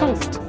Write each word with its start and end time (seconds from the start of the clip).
صوت 0.00 0.40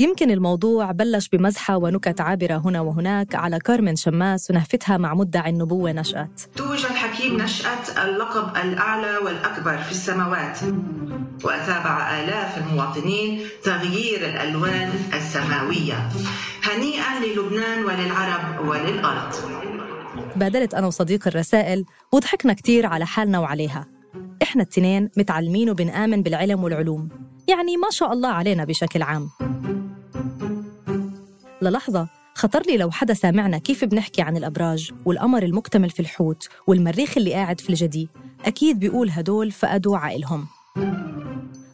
يمكن 0.00 0.30
الموضوع 0.30 0.92
بلش 0.92 1.28
بمزحة 1.28 1.76
ونكت 1.76 2.20
عابرة 2.20 2.56
هنا 2.64 2.80
وهناك 2.80 3.34
على 3.34 3.58
كارمن 3.58 3.96
شماس 3.96 4.50
ونهفتها 4.50 4.96
مع 4.96 5.14
مدعي 5.14 5.50
النبوة 5.50 5.92
نشأت. 5.92 6.40
توج 6.56 6.84
الحكيم 6.84 7.36
نشأة 7.36 8.04
اللقب 8.04 8.56
الأعلى 8.56 9.16
والأكبر 9.24 9.78
في 9.78 9.90
السماوات 9.90 10.58
وأتابع 11.44 12.20
آلاف 12.20 12.58
المواطنين 12.58 13.40
تغيير 13.64 14.20
الألوان 14.28 14.90
السماوية. 15.14 16.08
هنيئا 16.62 17.20
للبنان 17.24 17.84
وللعرب 17.84 18.68
وللأرض. 18.68 19.34
بادلت 20.36 20.74
أنا 20.74 20.86
وصديق 20.86 21.28
الرسائل 21.28 21.84
وضحكنا 22.12 22.52
كتير 22.52 22.86
على 22.86 23.06
حالنا 23.06 23.38
وعليها. 23.38 23.86
إحنا 24.42 24.62
التنين 24.62 25.10
متعلمين 25.16 25.70
وبنآمن 25.70 26.22
بالعلم 26.22 26.64
والعلوم. 26.64 27.08
يعني 27.48 27.76
ما 27.76 27.90
شاء 27.90 28.12
الله 28.12 28.28
علينا 28.28 28.64
بشكل 28.64 29.02
عام. 29.02 29.30
للحظة 31.62 32.08
خطر 32.34 32.62
لي 32.66 32.76
لو 32.76 32.90
حدا 32.90 33.14
سامعنا 33.14 33.58
كيف 33.58 33.84
بنحكي 33.84 34.22
عن 34.22 34.36
الأبراج 34.36 34.90
والقمر 35.04 35.42
المكتمل 35.42 35.90
في 35.90 36.00
الحوت 36.00 36.48
والمريخ 36.66 37.16
اللي 37.16 37.32
قاعد 37.32 37.60
في 37.60 37.70
الجدي. 37.70 38.08
أكيد 38.44 38.78
بيقول 38.78 39.10
هدول 39.10 39.50
فقدوا 39.50 39.98
عقلهم. 39.98 40.46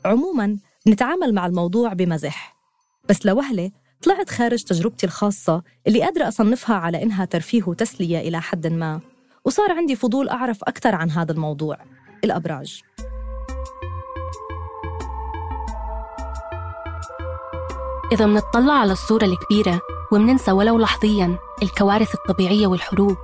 عموما 0.05 0.59
بنتعامل 0.87 1.35
مع 1.35 1.47
الموضوع 1.47 1.93
بمزح. 1.93 2.57
بس 3.09 3.27
لوهلة 3.27 3.71
طلعت 4.03 4.31
خارج 4.31 4.63
تجربتي 4.63 5.07
الخاصة 5.07 5.63
اللي 5.87 6.03
قادرة 6.03 6.29
أصنفها 6.29 6.77
على 6.77 7.03
إنها 7.03 7.25
ترفيه 7.25 7.63
وتسلية 7.67 8.19
إلى 8.19 8.41
حد 8.41 8.67
ما 8.67 9.01
وصار 9.45 9.73
عندي 9.73 9.97
فضول 9.97 10.29
أعرف 10.29 10.65
أكثر 10.65 10.95
عن 10.95 11.11
هذا 11.11 11.33
الموضوع 11.33 11.77
الأبراج. 12.25 12.83
إذا 18.13 18.27
منطلع 18.27 18.73
على 18.73 18.93
الصورة 18.93 19.25
الكبيرة 19.25 19.81
ومننسى 20.13 20.53
ولو 20.53 20.79
لحظيا 20.79 21.39
الكوارث 21.63 22.15
الطبيعية 22.15 22.67
والحروب 22.67 23.17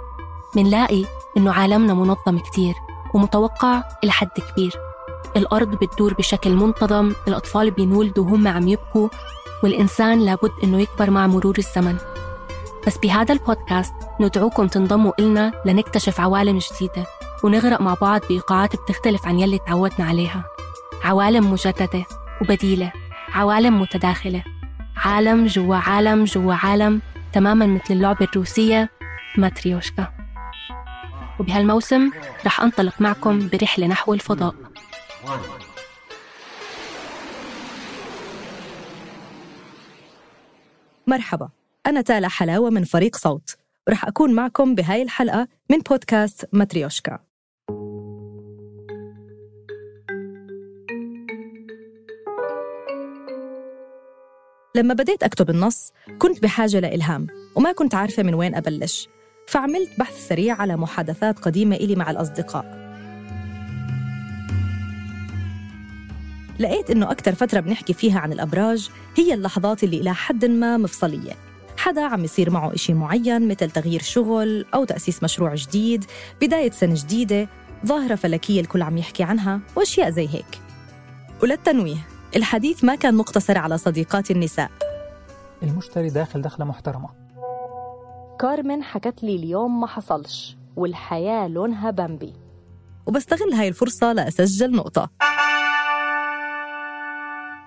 منلاقي 0.57 1.05
إنه 1.37 1.53
عالمنا 1.53 1.95
منظم 1.95 2.39
كتير 2.39 2.75
ومتوقع 3.15 3.83
إلى 4.05 4.13
حد 4.13 4.29
كبير. 4.29 4.73
الأرض 5.37 5.71
بتدور 5.71 6.15
بشكل 6.15 6.51
منتظم 6.51 7.13
الأطفال 7.29 7.71
بينولدوا 7.71 8.25
وهم 8.25 8.49
عم 8.49 8.69
يبكوا 8.69 9.09
والإنسان 9.63 10.21
لابد 10.21 10.53
إنه 10.65 10.81
يكبر 10.81 11.11
مع 11.11 11.27
مرور 11.27 11.59
الزمن. 11.59 11.97
بس 12.87 12.99
بهذا 12.99 13.33
البودكاست 13.33 13.95
ندعوكم 14.21 14.67
تنضموا 14.67 15.13
إلنا 15.19 15.53
لنكتشف 15.65 16.21
عوالم 16.21 16.59
جديدة 16.59 17.07
ونغرق 17.45 17.81
مع 17.81 17.95
بعض 17.95 18.21
بإيقاعات 18.29 18.77
بتختلف 18.77 19.27
عن 19.27 19.41
يلي 19.41 19.59
تعودنا 19.59 20.09
عليها. 20.09 20.45
عوالم 21.05 21.53
مجددة 21.53 22.05
وبديلة 22.41 22.93
عوالم 23.35 23.81
متداخلة 23.81 24.45
عالم 24.97 25.47
جوا 25.47 25.77
عالم 25.77 26.25
جوا 26.25 26.55
عالم 26.55 27.01
تماما 27.33 27.67
مثل 27.67 27.95
اللعبة 27.95 28.29
الروسية 28.33 28.91
ماتريوشكا. 29.37 30.13
وبهالموسم 31.41 32.11
رح 32.47 32.61
أنطلق 32.61 33.01
معكم 33.01 33.49
برحلة 33.49 33.87
نحو 33.87 34.15
الفضاء. 34.15 34.55
مرحبا. 41.09 41.49
أنا 41.87 42.01
تالا 42.01 42.29
حلاوة 42.29 42.71
من 42.71 42.85
فريق 42.85 43.17
صوت. 43.17 43.57
ورح 43.89 44.07
أكون 44.07 44.35
معكم 44.35 44.75
بهاي 44.75 45.03
الحلقة 45.03 45.49
من 45.71 45.79
بودكاست 45.79 46.49
ماتريوشكا. 46.53 47.19
لما 54.77 54.95
بديت 54.95 55.23
أكتب 55.23 55.51
النص 55.51 55.93
كنت 56.19 56.43
بحاجة 56.43 56.81
لإلهام 56.81 57.27
وما 57.57 57.73
كنت 57.73 57.95
عارفة 57.95 58.23
من 58.23 58.35
وين 58.35 58.55
أبلش. 58.55 59.09
فعملت 59.47 59.91
بحث 59.99 60.29
سريع 60.29 60.55
على 60.55 60.77
محادثات 60.77 61.39
قديمة 61.39 61.77
إلي 61.77 61.95
مع 61.97 62.11
الأصدقاء. 62.11 62.78
لقيت 66.59 66.91
إنه 66.91 67.11
أكثر 67.11 67.35
فترة 67.35 67.61
بنحكي 67.61 67.93
فيها 67.93 68.21
عن 68.21 68.33
الأبراج 68.33 68.91
هي 69.17 69.35
اللحظات 69.35 69.85
اللي 69.85 70.01
إلى 70.01 70.15
حد 70.15 70.45
ما 70.45 70.77
مفصلية. 70.77 71.33
حدا 71.77 72.03
عم 72.03 72.25
يصير 72.25 72.51
معه 72.51 72.75
إشي 72.75 72.95
معين 72.95 73.49
مثل 73.49 73.71
تغيير 73.71 74.03
شغل 74.03 74.67
أو 74.75 74.85
تأسيس 74.85 75.23
مشروع 75.23 75.55
جديد 75.55 76.05
بداية 76.41 76.71
سنة 76.71 76.95
جديدة 76.95 77.49
ظاهرة 77.87 78.15
فلكية 78.15 78.61
الكل 78.61 78.83
عم 78.83 78.99
يحكي 78.99 79.23
عنها 79.23 79.61
وأشياء 79.77 80.11
زي 80.11 80.29
هيك. 80.29 80.61
وللتنويه 81.43 82.07
الحديث 82.37 82.85
ما 82.85 82.95
كان 82.95 83.15
مقتصر 83.15 83.59
على 83.59 83.79
صديقات 83.79 84.31
النساء. 84.31 84.71
المشتري 85.63 86.09
داخل 86.11 86.43
دخلة 86.43 86.67
محترمة. 86.67 87.09
كارمن 88.41 88.83
حكت 88.83 89.23
لي 89.23 89.37
اليوم 89.37 89.81
ما 89.81 89.87
حصلش 89.87 90.57
والحياة 90.77 91.49
لونها 91.49 91.91
بامبي. 91.91 92.33
وبستغل 93.07 93.53
هاي 93.53 93.69
الفرصة 93.69 94.13
لأسجل 94.13 94.73
نقطة. 94.73 95.11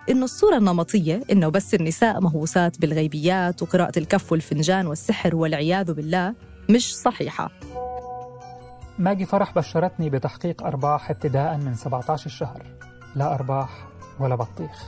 إنه 0.10 0.24
الصورة 0.24 0.58
النمطية 0.58 1.22
إنه 1.32 1.50
بس 1.50 1.74
النساء 1.74 2.22
مهووسات 2.22 2.80
بالغيبيات 2.82 3.62
وقراءة 3.62 4.00
الكف 4.00 4.32
والفنجان 4.32 4.88
والسحر 4.88 5.36
والعياذ 5.36 5.94
بالله 5.94 6.34
مش 6.70 6.96
صحيحة. 6.96 7.50
ماجي 9.00 9.26
فرح 9.26 9.56
بشرتني 9.56 10.10
بتحقيق 10.10 10.64
أرباح 10.64 11.10
ابتداء 11.10 11.58
من 11.58 11.76
17 11.76 12.26
الشهر. 12.26 12.64
لا 13.16 13.34
أرباح 13.36 13.88
ولا 14.20 14.36
بطيخ. 14.36 14.84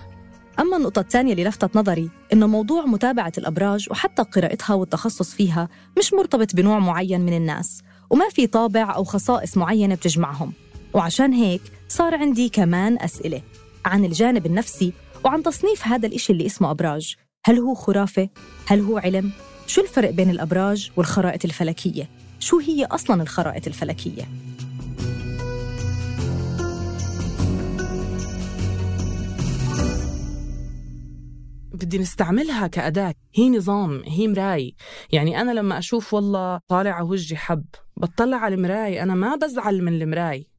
أما 0.59 0.77
النقطة 0.77 0.99
الثانية 0.99 1.31
اللي 1.31 1.43
لفتت 1.43 1.75
نظري 1.75 2.09
إنه 2.33 2.47
موضوع 2.47 2.85
متابعة 2.85 3.31
الأبراج 3.37 3.87
وحتى 3.91 4.23
قراءتها 4.23 4.73
والتخصص 4.73 5.33
فيها 5.33 5.69
مش 5.97 6.13
مرتبط 6.13 6.55
بنوع 6.55 6.79
معين 6.79 7.21
من 7.21 7.37
الناس 7.37 7.81
وما 8.09 8.29
في 8.29 8.47
طابع 8.47 8.95
أو 8.95 9.03
خصائص 9.03 9.57
معينة 9.57 9.95
بتجمعهم. 9.95 10.53
وعشان 10.93 11.33
هيك 11.33 11.61
صار 11.87 12.15
عندي 12.15 12.49
كمان 12.49 12.97
أسئلة 13.01 13.41
عن 13.85 14.05
الجانب 14.05 14.45
النفسي 14.45 14.93
وعن 15.25 15.43
تصنيف 15.43 15.87
هذا 15.87 16.07
الإشي 16.07 16.33
اللي 16.33 16.45
اسمه 16.45 16.71
أبراج 16.71 17.15
هل 17.45 17.59
هو 17.59 17.73
خرافة؟ 17.73 18.29
هل 18.67 18.79
هو 18.79 18.97
علم؟ 18.97 19.31
شو 19.67 19.81
الفرق 19.81 20.09
بين 20.09 20.29
الأبراج 20.29 20.91
والخرائط 20.97 21.45
الفلكية؟ 21.45 22.09
شو 22.39 22.59
هي 22.59 22.85
أصلاً 22.85 23.21
الخرائط 23.21 23.67
الفلكية؟ 23.67 24.23
بدي 31.73 31.97
نستعملها 31.97 32.67
كأداة 32.67 33.13
هي 33.35 33.49
نظام 33.49 34.03
هي 34.05 34.27
مراي 34.27 34.75
يعني 35.11 35.41
أنا 35.41 35.51
لما 35.51 35.77
أشوف 35.77 36.13
والله 36.13 36.59
طالع 36.67 37.01
وجهي 37.01 37.37
حب 37.37 37.65
بطلع 37.97 38.37
على 38.37 38.55
المراي 38.55 39.03
أنا 39.03 39.15
ما 39.15 39.35
بزعل 39.35 39.83
من 39.83 40.01
المراي 40.01 40.52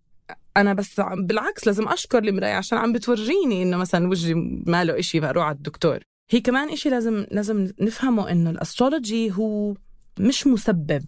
أنا 0.57 0.75
بس 0.75 1.01
بالعكس 1.01 1.67
لازم 1.67 1.89
أشكر 1.89 2.19
المراية 2.19 2.55
عشان 2.55 2.79
عم 2.79 2.93
بتورجيني 2.93 3.63
إنه 3.63 3.77
مثلا 3.77 4.09
وجهي 4.09 4.35
ماله 4.67 4.99
إشي 4.99 5.21
فأروح 5.21 5.45
على 5.45 5.57
الدكتور. 5.57 5.99
هي 6.31 6.41
كمان 6.41 6.69
إشي 6.69 6.91
لازم 6.91 7.27
لازم 7.31 7.73
نفهمه 7.81 8.31
إنه 8.31 8.51
الأسترولوجي 8.51 9.33
هو 9.33 9.75
مش 10.19 10.47
مسبب. 10.47 11.05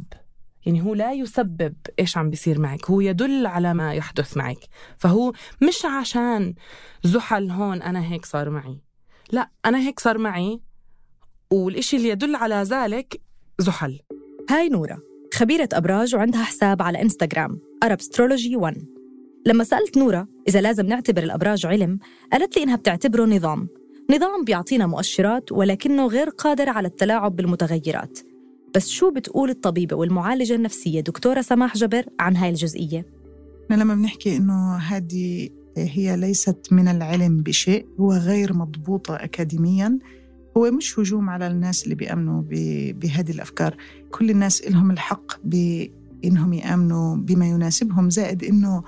يعني 0.66 0.82
هو 0.82 0.94
لا 0.94 1.12
يسبب 1.12 1.74
إيش 1.98 2.16
عم 2.16 2.30
بيصير 2.30 2.58
معك 2.58 2.90
هو 2.90 3.00
يدل 3.00 3.46
على 3.46 3.74
ما 3.74 3.94
يحدث 3.94 4.36
معك. 4.36 4.58
فهو 4.98 5.32
مش 5.62 5.84
عشان 5.84 6.54
زحل 7.04 7.50
هون 7.50 7.82
أنا 7.82 8.12
هيك 8.12 8.24
صار 8.24 8.50
معي. 8.50 8.80
لا 9.32 9.50
أنا 9.66 9.78
هيك 9.78 10.00
صار 10.00 10.18
معي 10.18 10.60
والإشي 11.50 11.96
اللي 11.96 12.08
يدل 12.08 12.36
على 12.36 12.54
ذلك 12.54 13.20
زحل. 13.58 14.00
هاي 14.50 14.68
نورة 14.68 14.98
خبيرة 15.34 15.68
أبراج 15.72 16.14
وعندها 16.14 16.44
حساب 16.44 16.82
على 16.82 17.02
إنستغرام 17.02 17.60
Arabstrology 17.82 18.56
1 18.56 18.95
لما 19.46 19.64
سألت 19.64 19.98
نورة 19.98 20.28
إذا 20.48 20.60
لازم 20.60 20.86
نعتبر 20.86 21.22
الأبراج 21.22 21.66
علم 21.66 21.98
قالت 22.32 22.56
لي 22.56 22.62
إنها 22.62 22.76
بتعتبره 22.76 23.24
نظام. 23.24 23.68
نظام 24.10 24.44
بيعطينا 24.44 24.86
مؤشرات 24.86 25.52
ولكنه 25.52 26.06
غير 26.06 26.28
قادر 26.28 26.68
على 26.68 26.88
التلاعب 26.88 27.36
بالمتغيرات. 27.36 28.18
بس 28.74 28.88
شو 28.88 29.10
بتقول 29.10 29.50
الطبيبة 29.50 29.96
والمعالجة 29.96 30.54
النفسية 30.54 31.00
دكتورة 31.00 31.40
سماح 31.40 31.76
جبر 31.76 32.04
عن 32.20 32.36
هاي 32.36 32.50
الجزئية؟ 32.50 33.06
إحنا 33.64 33.82
لما 33.82 33.94
بنحكي 33.94 34.36
إنه 34.36 34.76
هذه 34.76 35.48
هي 35.76 36.16
ليست 36.16 36.66
من 36.70 36.88
العلم 36.88 37.42
بشيء 37.42 37.86
هو 38.00 38.12
غير 38.12 38.52
مضبوطة 38.52 39.14
أكاديمياً. 39.16 39.98
هو 40.56 40.70
مش 40.70 40.98
هجوم 40.98 41.30
على 41.30 41.46
الناس 41.46 41.84
اللي 41.84 41.94
بيأمنوا 41.94 42.42
بهذه 42.92 43.30
الأفكار. 43.30 43.76
كل 44.10 44.30
الناس 44.30 44.68
لهم 44.68 44.90
الحق 44.90 45.32
بإنهم 45.44 46.52
يأمنوا 46.52 47.16
بما 47.16 47.46
يناسبهم 47.46 48.10
زائد 48.10 48.44
إنه 48.44 48.82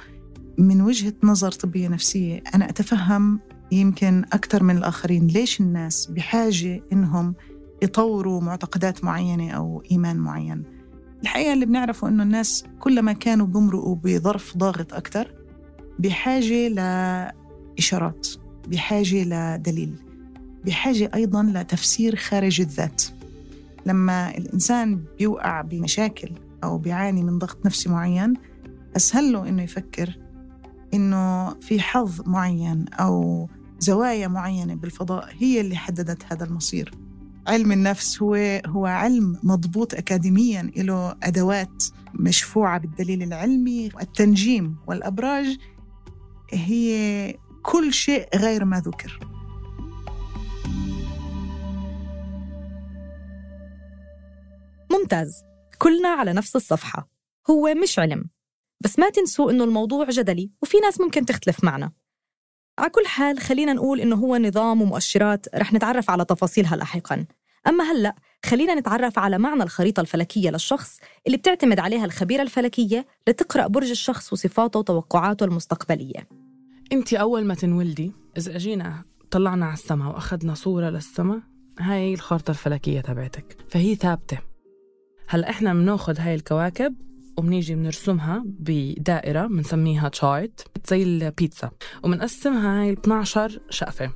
من 0.58 0.80
وجهة 0.80 1.12
نظر 1.22 1.52
طبية 1.52 1.88
نفسية 1.88 2.42
أنا 2.54 2.68
أتفهم 2.68 3.40
يمكن 3.72 4.24
أكثر 4.32 4.62
من 4.62 4.76
الآخرين 4.76 5.26
ليش 5.26 5.60
الناس 5.60 6.06
بحاجة 6.06 6.82
إنهم 6.92 7.34
يطوروا 7.82 8.40
معتقدات 8.40 9.04
معينة 9.04 9.50
أو 9.50 9.82
إيمان 9.90 10.16
معين. 10.16 10.62
الحقيقة 11.22 11.52
اللي 11.52 11.66
بنعرفه 11.66 12.08
إنه 12.08 12.22
الناس 12.22 12.64
كلما 12.80 13.12
كانوا 13.12 13.46
بمرقوا 13.46 13.96
بظرف 14.04 14.56
ضاغط 14.56 14.94
أكثر 14.94 15.34
بحاجة 15.98 16.68
لإشارات 16.68 18.28
بحاجة 18.68 19.24
لدليل 19.24 19.94
بحاجة 20.64 21.10
أيضا 21.14 21.42
لتفسير 21.42 22.16
خارج 22.16 22.60
الذات. 22.60 23.02
لما 23.86 24.36
الإنسان 24.36 25.02
بيوقع 25.18 25.60
بمشاكل 25.60 26.30
أو 26.64 26.78
بيعاني 26.78 27.22
من 27.22 27.38
ضغط 27.38 27.66
نفسي 27.66 27.88
معين 27.88 28.34
أسهل 28.96 29.32
له 29.32 29.48
إنه 29.48 29.62
يفكر 29.62 30.18
إنه 30.94 31.54
في 31.60 31.80
حظ 31.80 32.28
معين 32.28 32.84
أو 32.88 33.48
زوايا 33.78 34.28
معينة 34.28 34.74
بالفضاء 34.74 35.28
هي 35.38 35.60
اللي 35.60 35.76
حددت 35.76 36.32
هذا 36.32 36.44
المصير. 36.44 36.94
علم 37.46 37.72
النفس 37.72 38.22
هو 38.22 38.34
هو 38.66 38.86
علم 38.86 39.38
مضبوط 39.42 39.94
أكاديميا 39.94 40.62
له 40.62 41.16
أدوات 41.22 41.84
مشفوعة 42.14 42.80
بالدليل 42.80 43.22
العلمي. 43.22 43.90
التنجيم 44.00 44.76
والأبراج 44.86 45.58
هي 46.52 47.34
كل 47.62 47.92
شيء 47.92 48.28
غير 48.36 48.64
ما 48.64 48.80
ذكر. 48.80 49.20
ممتاز. 54.90 55.42
كلنا 55.78 56.08
على 56.08 56.32
نفس 56.32 56.56
الصفحة. 56.56 57.08
هو 57.50 57.74
مش 57.82 57.98
علم. 57.98 58.30
بس 58.80 58.98
ما 58.98 59.10
تنسوا 59.10 59.50
إنه 59.50 59.64
الموضوع 59.64 60.06
جدلي 60.10 60.50
وفي 60.62 60.76
ناس 60.78 61.00
ممكن 61.00 61.24
تختلف 61.26 61.64
معنا. 61.64 61.92
على 62.78 62.90
كل 62.90 63.06
حال 63.06 63.38
خلينا 63.38 63.72
نقول 63.72 64.00
إنه 64.00 64.16
هو 64.16 64.36
نظام 64.36 64.82
ومؤشرات 64.82 65.46
رح 65.54 65.72
نتعرف 65.72 66.10
على 66.10 66.24
تفاصيلها 66.24 66.76
لاحقاً. 66.76 67.26
أما 67.66 67.84
هلأ 67.84 68.14
خلينا 68.46 68.74
نتعرف 68.74 69.18
على 69.18 69.38
معنى 69.38 69.62
الخريطة 69.62 70.00
الفلكية 70.00 70.50
للشخص 70.50 71.00
اللي 71.26 71.36
بتعتمد 71.36 71.78
عليها 71.78 72.04
الخبيرة 72.04 72.42
الفلكية 72.42 73.06
لتقرأ 73.28 73.66
برج 73.66 73.90
الشخص 73.90 74.32
وصفاته 74.32 74.78
وتوقعاته 74.78 75.44
المستقبلية. 75.44 76.28
انت 76.92 77.14
أول 77.14 77.44
ما 77.44 77.54
تنولدي 77.54 78.12
إذا 78.36 78.56
أجينا 78.56 79.04
طلعنا 79.30 79.66
على 79.66 79.74
السماء 79.74 80.08
وأخذنا 80.08 80.54
صورة 80.54 80.90
للسماء 80.90 81.40
هاي 81.80 82.14
الخارطة 82.14 82.50
الفلكية 82.50 83.00
تبعتك 83.00 83.56
فهي 83.68 83.94
ثابتة. 83.94 84.38
هلأ 85.28 85.50
إحنا 85.50 85.74
بناخذ 85.74 86.18
هاي 86.18 86.34
الكواكب 86.34 86.94
وبنيجي 87.38 87.74
بنرسمها 87.74 88.42
بدائرة 88.46 89.46
بنسميها 89.46 90.08
تشارت 90.08 90.66
زي 90.88 91.02
البيتزا. 91.02 91.70
وبنقسمها 92.04 92.82
هاي 92.82 92.92
12 92.92 93.60
شقفة. 93.70 94.10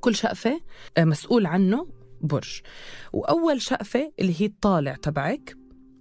كل 0.00 0.14
شقفة 0.14 0.60
آه، 0.98 1.04
مسؤول 1.04 1.46
عنه 1.46 1.86
برج. 2.20 2.60
وأول 3.12 3.60
شقفة 3.60 4.12
اللي 4.20 4.34
هي 4.40 4.46
الطالع 4.46 4.94
تبعك 4.94 5.56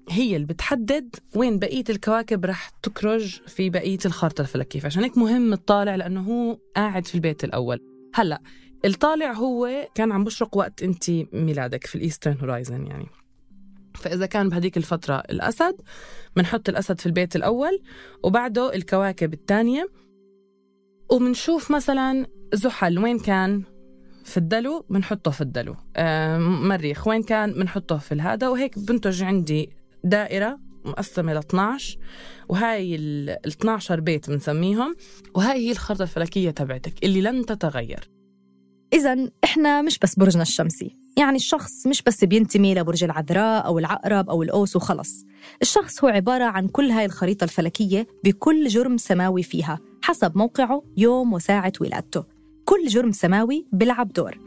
هي 0.09 0.35
اللي 0.35 0.47
بتحدد 0.47 1.15
وين 1.35 1.59
بقية 1.59 1.83
الكواكب 1.89 2.45
رح 2.45 2.69
تكرج 2.69 3.41
في 3.47 3.69
بقية 3.69 3.99
الخارطة 4.05 4.41
الفلكية. 4.41 4.85
عشان 4.85 5.03
هيك 5.03 5.17
مهم 5.17 5.53
الطالع 5.53 5.95
لأنه 5.95 6.21
هو 6.21 6.57
قاعد 6.75 7.07
في 7.07 7.15
البيت 7.15 7.43
الأول. 7.43 7.79
هلأ 8.15 8.41
الطالع 8.85 9.31
هو 9.31 9.87
كان 9.95 10.11
عم 10.11 10.23
بشرق 10.23 10.57
وقت 10.57 10.83
انت 10.83 11.09
ميلادك 11.33 11.87
في 11.87 11.95
ال 11.95 12.01
eastern 12.01 12.37
horizon 12.41 12.85
يعني. 12.85 13.05
فإذا 13.97 14.25
كان 14.25 14.49
بهديك 14.49 14.77
الفترة 14.77 15.15
الأسد 15.15 15.75
بنحط 16.35 16.69
الأسد 16.69 16.99
في 16.99 17.05
البيت 17.05 17.35
الأول 17.35 17.81
وبعده 18.23 18.75
الكواكب 18.75 19.33
الثانية 19.33 19.89
وبنشوف 21.11 21.71
مثلا 21.71 22.25
زحل 22.53 22.99
وين 22.99 23.19
كان؟ 23.19 23.63
في 24.23 24.37
الدلو 24.37 24.85
بنحطه 24.89 25.31
في 25.31 25.41
الدلو. 25.41 25.75
آه 25.95 26.37
مريخ 26.37 27.07
وين 27.07 27.23
كان؟ 27.23 27.53
بنحطه 27.53 27.97
في 27.97 28.11
الهذا 28.11 28.47
وهيك 28.47 28.79
بنتج 28.79 29.23
عندي 29.23 29.69
دائرة 30.03 30.59
مقسمة 30.85 31.33
ل 31.33 31.37
12 31.37 31.97
وهاي 32.49 32.95
ال 32.95 33.29
12 33.47 33.99
بيت 33.99 34.29
بنسميهم 34.29 34.95
وهاي 35.35 35.67
هي 35.67 35.71
الخرطة 35.71 36.03
الفلكية 36.03 36.51
تبعتك 36.51 37.03
اللي 37.03 37.21
لن 37.21 37.45
تتغير. 37.45 38.09
إذا 38.93 39.29
إحنا 39.43 39.81
مش 39.81 39.99
بس 39.99 40.15
برجنا 40.15 40.41
الشمسي. 40.41 40.96
يعني 41.17 41.35
الشخص 41.35 41.87
مش 41.87 42.01
بس 42.01 42.23
بينتمي 42.23 42.75
لبرج 42.75 43.03
العذراء 43.03 43.65
أو 43.65 43.79
العقرب 43.79 44.29
أو 44.29 44.43
الأوس 44.43 44.75
وخلص. 44.75 45.25
الشخص 45.61 46.03
هو 46.03 46.09
عبارة 46.09 46.43
عن 46.43 46.67
كل 46.67 46.91
هاي 46.91 47.05
الخريطة 47.05 47.43
الفلكية 47.43 48.07
بكل 48.23 48.67
جرم 48.67 48.97
سماوي 48.97 49.43
فيها 49.43 49.79
حسب 50.01 50.37
موقعه 50.37 50.83
يوم 50.97 51.33
وساعة 51.33 51.73
ولادته. 51.81 52.23
كل 52.65 52.87
جرم 52.87 53.11
سماوي 53.11 53.67
بيلعب 53.71 54.13
دور. 54.13 54.37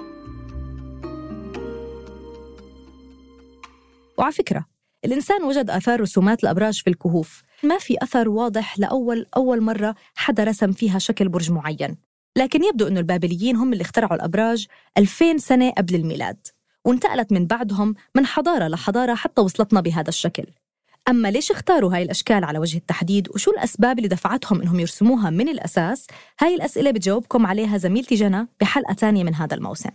وعلى 4.18 4.32
فكرة 4.32 4.64
الإنسان 5.04 5.42
وجد 5.42 5.70
آثار 5.70 6.00
رسومات 6.00 6.44
الأبراج 6.44 6.82
في 6.82 6.90
الكهوف. 6.90 7.42
ما 7.62 7.78
في 7.78 7.96
أثر 8.02 8.28
واضح 8.28 8.78
لأول 8.78 9.26
أول 9.36 9.60
مرة 9.60 9.94
حدا 10.14 10.44
رسم 10.44 10.72
فيها 10.72 10.98
شكل 10.98 11.28
برج 11.28 11.50
معين. 11.50 11.96
لكن 12.38 12.64
يبدو 12.64 12.86
أن 12.86 12.98
البابليين 12.98 13.56
هم 13.56 13.72
اللي 13.72 13.82
اخترعوا 13.82 14.14
الأبراج 14.14 14.66
2000 14.98 15.38
سنة 15.38 15.70
قبل 15.70 15.94
الميلاد. 15.94 16.46
وانتقلت 16.84 17.32
من 17.32 17.46
بعدهم 17.46 17.94
من 18.14 18.26
حضارة 18.26 18.68
لحضارة 18.68 19.14
حتى 19.14 19.40
وصلتنا 19.40 19.80
بهذا 19.80 20.08
الشكل. 20.08 20.44
أما 21.08 21.30
ليش 21.30 21.50
اختاروا 21.50 21.94
هاي 21.94 22.02
الأشكال 22.02 22.44
على 22.44 22.58
وجه 22.58 22.76
التحديد 22.76 23.28
وشو 23.34 23.50
الأسباب 23.50 23.98
اللي 23.98 24.08
دفعتهم 24.08 24.62
إنهم 24.62 24.80
يرسموها 24.80 25.30
من 25.30 25.48
الأساس؟ 25.48 26.06
هاي 26.40 26.54
الأسئلة 26.54 26.90
بتجاوبكم 26.90 27.46
عليها 27.46 27.78
زميلتي 27.78 28.14
جنى 28.14 28.48
بحلقة 28.60 28.94
تانية 28.94 29.24
من 29.24 29.34
هذا 29.34 29.54
الموسم. 29.54 29.90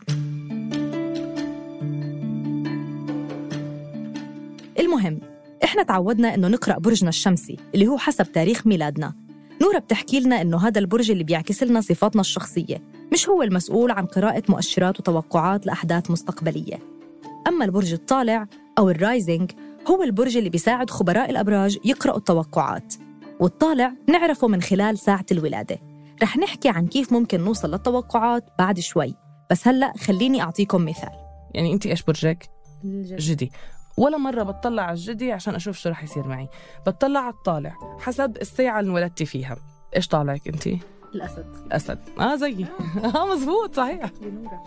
المهم 4.80 5.20
إحنا 5.63 5.84
تعودنا 5.84 6.34
إنه 6.36 6.48
نقرأ 6.48 6.80
برجنا 6.80 7.10
الشمسي 7.10 7.58
اللي 7.75 7.88
هو 7.88 7.98
حسب 7.98 8.32
تاريخ 8.32 8.68
ميلادنا. 8.68 9.25
نورة 9.62 9.79
بتحكي 9.79 10.19
لنا 10.19 10.41
إنه 10.41 10.67
هذا 10.67 10.79
البرج 10.79 11.12
اللي 11.12 11.24
بيعكس 11.24 11.63
لنا 11.63 11.81
صفاتنا 11.81 12.21
الشخصية 12.21 12.81
مش 13.13 13.29
هو 13.29 13.43
المسؤول 13.43 13.91
عن 13.91 14.05
قراءة 14.05 14.43
مؤشرات 14.50 15.00
وتوقعات 15.00 15.65
لأحداث 15.65 16.12
مستقبلية. 16.12 16.79
أما 17.47 17.65
البرج 17.65 17.93
الطالع 17.93 18.47
أو 18.77 18.89
ال 18.89 18.98
rising 18.98 19.51
هو 19.88 20.03
البرج 20.03 20.38
اللي 20.38 20.50
بيساعد 20.50 20.89
خبراء 20.89 21.29
الأبراج 21.29 21.77
يقرأوا 21.85 22.17
التوقعات 22.17 22.93
والطالع 23.39 23.93
نعرفه 24.09 24.47
من 24.47 24.62
خلال 24.62 24.97
ساعة 24.97 25.25
الولادة. 25.31 25.79
رح 26.24 26.38
نحكي 26.38 26.69
عن 26.69 26.88
كيف 26.88 27.13
ممكن 27.13 27.41
نوصل 27.41 27.71
للتوقعات 27.71 28.43
بعد 28.59 28.79
شوي 28.79 29.15
بس 29.51 29.67
هلأ 29.67 29.93
خليني 29.97 30.41
أعطيكم 30.41 30.85
مثال. 30.85 31.12
يعني 31.53 31.74
أنت 31.74 31.85
إيش 31.85 32.03
برجك؟ 32.03 32.50
جدي 33.17 33.51
ولا 33.97 34.17
مرة 34.17 34.43
بتطلع 34.43 34.83
على 34.83 34.93
الجدي 34.93 35.31
عشان 35.31 35.55
أشوف 35.55 35.77
شو 35.77 35.89
رح 35.89 36.03
يصير 36.03 36.27
معي. 36.27 36.49
بتطلع 36.87 37.19
على 37.19 37.33
الطالع 37.33 37.75
حسب 37.99 38.37
الساعة 38.41 38.79
اللي 38.79 38.89
انولدتي 38.89 39.25
فيها. 39.25 39.57
إيش 39.95 40.07
طالعك 40.07 40.47
أنت؟ 40.47 40.67
الأسد. 41.15 41.45
الأسد. 41.65 41.99
آه 42.19 42.35
زيي. 42.35 42.65
آه 43.15 43.35
مزبوط 43.35 43.75
صحيح. 43.75 44.11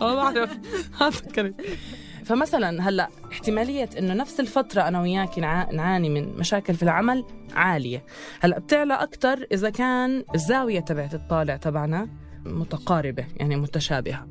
آه 0.01 0.15
بعرف. 0.15 0.57
آه 1.01 1.09
تذكرت 1.09 1.55
فمثلا 2.25 2.89
هلأ 2.89 3.09
احتمالية 3.31 3.89
إنه 3.99 4.13
نفس 4.13 4.39
الفترة 4.39 4.81
أنا 4.81 5.01
وياك 5.01 5.39
نعاني 5.39 6.09
من 6.09 6.37
مشاكل 6.37 6.73
في 6.73 6.83
العمل 6.83 7.25
عالية. 7.55 8.05
هلأ 8.41 8.59
بتعلى 8.59 8.93
أكثر 8.93 9.47
إذا 9.51 9.69
كان 9.69 10.23
الزاوية 10.35 10.79
تبعت 10.79 11.13
الطالع 11.13 11.57
تبعنا 11.57 12.09
متقاربة 12.45 13.25
يعني 13.35 13.55
متشابهة. 13.55 14.27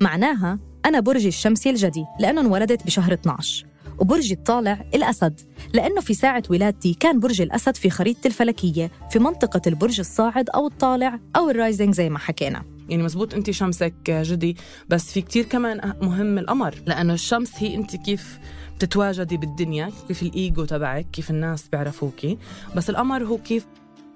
معناها 0.00 0.58
أنا 0.86 1.00
برجي 1.00 1.28
الشمسي 1.28 1.70
الجدي 1.70 2.04
لأنه 2.20 2.40
انولدت 2.40 2.86
بشهر 2.86 3.12
12 3.12 3.66
وبرجي 3.98 4.34
الطالع 4.34 4.84
الأسد 4.94 5.40
لأنه 5.74 6.00
في 6.00 6.14
ساعة 6.14 6.42
ولادتي 6.50 6.94
كان 6.94 7.20
برج 7.20 7.40
الأسد 7.40 7.76
في 7.76 7.90
خريطتي 7.90 8.28
الفلكية 8.28 8.90
في 9.10 9.18
منطقة 9.18 9.60
البرج 9.66 10.00
الصاعد 10.00 10.50
أو 10.50 10.66
الطالع 10.66 11.20
أو 11.36 11.50
ال 11.50 11.56
rising 11.56 11.94
زي 11.94 12.10
ما 12.10 12.18
حكينا. 12.18 12.64
يعني 12.88 13.02
مزبوط 13.02 13.34
أنت 13.34 13.50
شمسك 13.50 13.94
جدي 14.10 14.56
بس 14.88 15.12
في 15.12 15.20
كتير 15.20 15.44
كمان 15.44 15.94
مهم 16.02 16.38
القمر 16.38 16.74
لأنه 16.86 17.14
الشمس 17.14 17.50
هي 17.56 17.74
أنت 17.74 17.96
كيف 17.96 18.38
بتتواجدي 18.76 19.36
بالدنيا 19.36 19.90
كيف 20.08 20.22
الإيجو 20.22 20.64
تبعك 20.64 21.06
كيف 21.12 21.30
الناس 21.30 21.68
بيعرفوكي 21.68 22.38
بس 22.76 22.90
القمر 22.90 23.24
هو 23.24 23.38
كيف 23.38 23.66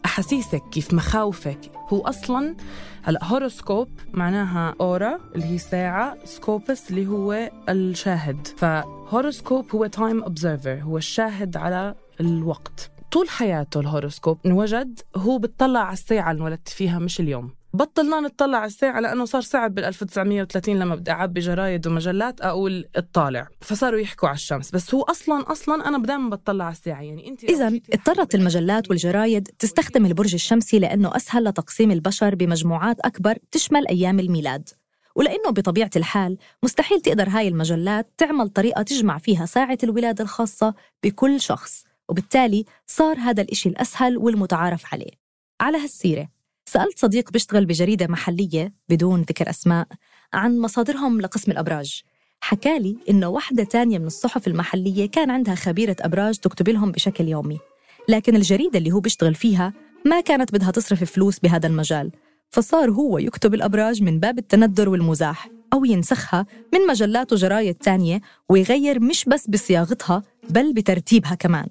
أحاسيسك 0.04 0.62
كيف 0.72 0.94
مخاوفك؟ 0.94 1.58
هو 1.88 2.00
أصلا 2.00 2.56
هلأ 3.02 3.24
horoscope 3.24 3.88
معناها 4.12 4.74
أورا 4.80 5.18
اللي 5.34 5.44
هي 5.46 5.58
ساعة 5.58 6.16
سكوبس 6.24 6.90
اللي 6.90 7.06
هو 7.06 7.50
الشاهد. 7.68 8.46
ف 8.46 8.59
horoscope 8.59 9.70
هو 9.74 9.86
time 9.86 10.22
observer 10.22 10.80
هو 10.82 10.96
الشاهد 10.96 11.56
على 11.56 11.94
الوقت. 12.20 12.90
طول 13.12 13.28
حياته 13.28 13.80
الهوروسكوب 13.80 14.38
انوجد 14.46 15.00
هو 15.16 15.38
بتطلع 15.38 15.80
على 15.80 15.92
الساعة 15.92 16.30
اللي 16.30 16.40
انولدت 16.40 16.68
فيها 16.68 16.98
مش 16.98 17.20
اليوم. 17.20 17.50
بطلنا 17.72 18.20
نطلع 18.20 18.58
على 18.58 18.66
الساعة 18.66 19.00
لأنه 19.00 19.24
صار 19.24 19.40
صعب 19.40 19.74
بال 19.74 19.84
1930 19.84 20.78
لما 20.78 20.94
بدي 20.94 21.10
أعبي 21.10 21.40
جرايد 21.40 21.86
ومجلات 21.86 22.40
أقول 22.40 22.88
اطالع 22.96 23.48
فصاروا 23.60 24.00
يحكوا 24.00 24.28
على 24.28 24.36
الشمس. 24.36 24.70
بس 24.70 24.94
هو 24.94 25.02
أصلا 25.02 25.52
أصلا 25.52 25.88
أنا 25.88 25.98
دائما 25.98 26.30
بطلع 26.30 26.64
على 26.64 26.72
الساعة. 26.72 27.02
يعني 27.02 27.28
أنت 27.28 27.44
إذا 27.44 27.80
اضطرت 27.92 28.34
المجلات 28.34 28.90
والجرايد 28.90 29.48
تستخدم 29.58 30.06
البرج 30.06 30.34
الشمسي 30.34 30.78
لأنه 30.78 31.16
أسهل 31.16 31.44
لتقسيم 31.44 31.90
البشر 31.90 32.34
بمجموعات 32.34 33.00
أكبر 33.00 33.38
تشمل 33.50 33.88
أيام 33.88 34.20
الميلاد. 34.20 34.68
ولأنه 35.14 35.50
بطبيعة 35.50 35.90
الحال 35.96 36.38
مستحيل 36.62 37.00
تقدر 37.00 37.28
هاي 37.28 37.48
المجلات 37.48 38.12
تعمل 38.18 38.48
طريقة 38.48 38.82
تجمع 38.82 39.18
فيها 39.18 39.46
ساعة 39.46 39.78
الولادة 39.82 40.24
الخاصة 40.24 40.74
بكل 41.04 41.40
شخص 41.40 41.84
وبالتالي 42.08 42.64
صار 42.86 43.18
هذا 43.18 43.42
الإشي 43.42 43.68
الأسهل 43.68 44.16
والمتعارف 44.18 44.94
عليه. 44.94 45.10
على 45.60 45.78
هالسيرة. 45.78 46.39
سألت 46.72 46.98
صديق 46.98 47.30
بيشتغل 47.30 47.66
بجريدة 47.66 48.06
محلية 48.06 48.72
بدون 48.88 49.20
ذكر 49.22 49.50
أسماء 49.50 49.86
عن 50.32 50.58
مصادرهم 50.58 51.20
لقسم 51.20 51.52
الأبراج. 51.52 52.02
حكالي 52.40 52.96
إنه 53.10 53.28
واحدة 53.28 53.64
تانية 53.64 53.98
من 53.98 54.06
الصحف 54.06 54.46
المحلية 54.46 55.10
كان 55.10 55.30
عندها 55.30 55.54
خبيرة 55.54 55.96
أبراج 56.00 56.38
تكتب 56.38 56.68
لهم 56.68 56.92
بشكل 56.92 57.28
يومي. 57.28 57.58
لكن 58.08 58.36
الجريدة 58.36 58.78
اللي 58.78 58.92
هو 58.92 59.00
بيشتغل 59.00 59.34
فيها 59.34 59.72
ما 60.04 60.20
كانت 60.20 60.52
بدها 60.52 60.70
تصرف 60.70 61.04
فلوس 61.04 61.38
بهذا 61.38 61.66
المجال. 61.66 62.10
فصار 62.50 62.90
هو 62.90 63.18
يكتب 63.18 63.54
الأبراج 63.54 64.02
من 64.02 64.20
باب 64.20 64.38
التندر 64.38 64.88
والمزاح 64.88 65.48
أو 65.72 65.84
ينسخها 65.84 66.46
من 66.74 66.86
مجلات 66.86 67.32
وجرايد 67.32 67.74
تانية 67.74 68.20
ويغير 68.48 69.00
مش 69.00 69.24
بس 69.24 69.46
بصياغتها 69.46 70.22
بل 70.50 70.72
بترتيبها 70.72 71.34
كمان. 71.34 71.68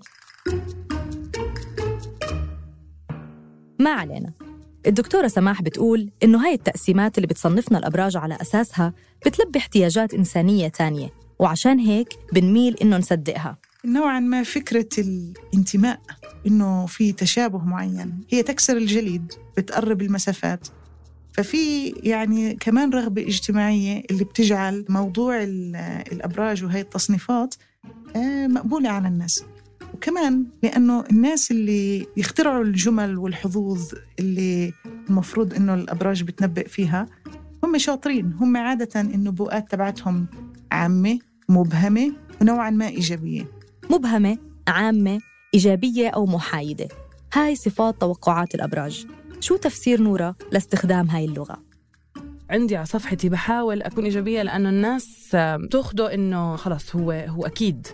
ما 3.80 3.92
علينا. 3.92 4.39
الدكتورة 4.88 5.28
سماح 5.28 5.62
بتقول 5.62 6.10
إنه 6.24 6.46
هاي 6.46 6.54
التقسيمات 6.54 7.18
اللي 7.18 7.28
بتصنفنا 7.28 7.78
الأبراج 7.78 8.18
على 8.18 8.38
أساسها 8.42 8.94
بتلبي 9.26 9.60
احتياجات 9.60 10.14
إنسانية 10.14 10.68
تانية 10.68 11.10
وعشان 11.40 11.80
هيك 11.80 12.10
بنميل 12.34 12.76
إنه 12.82 12.98
نصدقها. 12.98 13.58
نوعا 13.86 14.20
ما 14.20 14.44
فكرة 14.44 14.90
الانتماء 14.98 16.00
إنه 16.48 16.86
في 16.86 17.12
تشابه 17.12 17.60
معين 17.60 18.22
هي 18.30 18.44
تكسر 18.44 18.78
الجليد 18.78 19.34
بتقرب 19.58 20.02
المسافات. 20.02 20.68
ففي 21.34 21.88
يعني 21.88 22.56
كمان 22.56 22.90
رغبة 22.90 23.22
اجتماعية 23.22 24.04
اللي 24.12 24.24
بتجعل 24.24 24.86
موضوع 24.90 25.44
الأبراج 26.12 26.64
وهي 26.64 26.82
التصنيفات 26.82 27.56
آه، 28.16 28.48
مقبولة 28.48 28.90
على 28.90 29.08
الناس. 29.08 29.44
وكمان 29.94 30.46
لأنه 30.64 31.04
الناس 31.12 31.52
اللي 31.52 32.08
يخترعوا 32.18 32.64
الجمل 32.64 33.18
والحظوظ 33.18 33.94
اللي 34.20 34.74
المفروض 35.10 35.54
إنه 35.54 35.74
الأبراج 35.74 36.24
بتنبئ 36.24 36.68
فيها 36.68 37.06
هم 37.64 37.78
شاطرين. 37.78 38.34
هم 38.34 38.58
عادة 38.58 39.02
النبوءات 39.02 39.72
تبعتهم 39.72 40.28
عامة 40.72 41.20
مبهمة 41.50 42.14
ونوعا 42.42 42.70
ما 42.70 42.88
إيجابية. 42.88 43.52
مبهمة 43.90 44.38
عامة 44.68 45.20
إيجابية 45.54 46.10
أو 46.10 46.26
محايدة. 46.26 46.88
هاي 47.34 47.56
صفات 47.56 48.02
توقعات 48.02 48.56
الأبراج. 48.56 49.08
شو 49.40 49.56
تفسير 49.56 50.02
نورا 50.02 50.36
لاستخدام 50.52 51.10
هاي 51.10 51.26
اللغة؟ 51.26 51.64
عندي 52.50 52.76
على 52.76 52.86
صفحتي 52.86 53.30
بحاول 53.30 53.82
أكون 53.82 54.04
إيجابية 54.04 54.42
لأنه 54.42 54.70
الناس 54.70 55.30
تاخده 55.72 56.14
إنه 56.14 56.56
خلص 56.56 56.96
هو 56.96 57.12
هو 57.12 57.46
أكيد. 57.46 57.88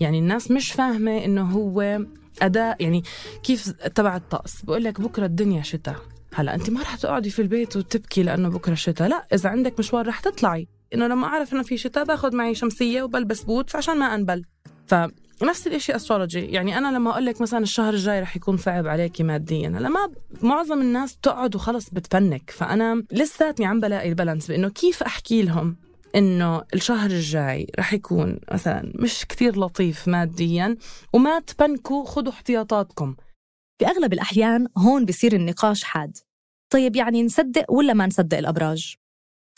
يعني 0.00 0.18
الناس 0.18 0.50
مش 0.50 0.72
فاهمة 0.72 1.24
إنه 1.24 1.42
هو 1.42 2.00
أداء 2.42 2.82
يعني 2.82 3.02
كيف 3.42 3.70
تبع 3.70 4.16
الطقس. 4.16 4.62
بقول 4.62 4.84
لك 4.84 5.00
بكرة 5.00 5.26
الدنيا 5.26 5.62
شتاء. 5.62 5.96
هلا 6.34 6.54
أنت 6.54 6.70
ما 6.70 6.80
رح 6.80 6.96
تقعدي 6.96 7.30
في 7.30 7.42
البيت 7.42 7.76
وتبكي 7.76 8.22
لأنه 8.22 8.48
بكرة 8.48 8.74
شتاء. 8.74 9.08
لا 9.08 9.26
إذا 9.32 9.50
عندك 9.50 9.78
مشوار 9.78 10.06
رح 10.06 10.20
تطلعي. 10.20 10.68
إنه 10.94 11.06
لما 11.06 11.26
أعرف 11.26 11.52
إنه 11.52 11.62
في 11.62 11.76
شتاء 11.76 12.04
باخذ 12.04 12.36
معي 12.36 12.54
شمسية 12.54 13.02
وبلبس 13.02 13.42
بوتس 13.42 13.76
عشان 13.76 13.98
ما 13.98 14.14
أنبل. 14.14 14.44
فنفس 14.86 15.66
الشيء 15.66 15.96
astrology 15.96 16.40
يعني 16.40 16.78
أنا 16.78 16.96
لما 16.96 17.10
أقول 17.10 17.26
لك 17.26 17.40
مثلا 17.40 17.60
الشهر 17.60 17.94
الجاي 17.94 18.20
رح 18.20 18.36
يكون 18.36 18.56
صعب 18.56 18.86
عليكي 18.86 19.22
ماديا. 19.22 19.68
هلا 19.68 19.88
ما 19.88 20.08
معظم 20.42 20.80
الناس 20.80 21.16
بتقعد 21.16 21.54
وخلص 21.54 21.90
بتبنك 21.90 22.50
فأنا 22.50 23.04
لساتني 23.12 23.66
عم 23.66 23.80
بلاقي 23.80 24.08
ال 24.08 24.13
balance 24.13 24.48
بإنه 24.50 24.68
كيف 24.68 25.02
أحكي 25.02 25.42
لهم؟ 25.42 25.76
إنه 26.14 26.62
الشهر 26.74 27.10
الجاي 27.10 27.66
رح 27.78 27.92
يكون 27.92 28.38
مثلا 28.52 28.92
مش 28.94 29.24
كتير 29.26 29.58
لطيف 29.58 30.08
ماديا 30.08 30.76
وما 31.12 31.40
تبنكوا 31.40 32.04
خذوا 32.04 32.32
احتياطاتكم. 32.32 33.16
بأغلب 33.80 34.12
الأحيان 34.12 34.68
هون 34.78 35.04
بصير 35.04 35.32
النقاش 35.32 35.84
حاد. 35.84 36.18
طيب 36.72 36.96
يعني 36.96 37.22
نصدق 37.22 37.72
ولا 37.72 37.92
ما 37.92 38.06
نصدق 38.06 38.38
الأبراج؟ 38.38 38.96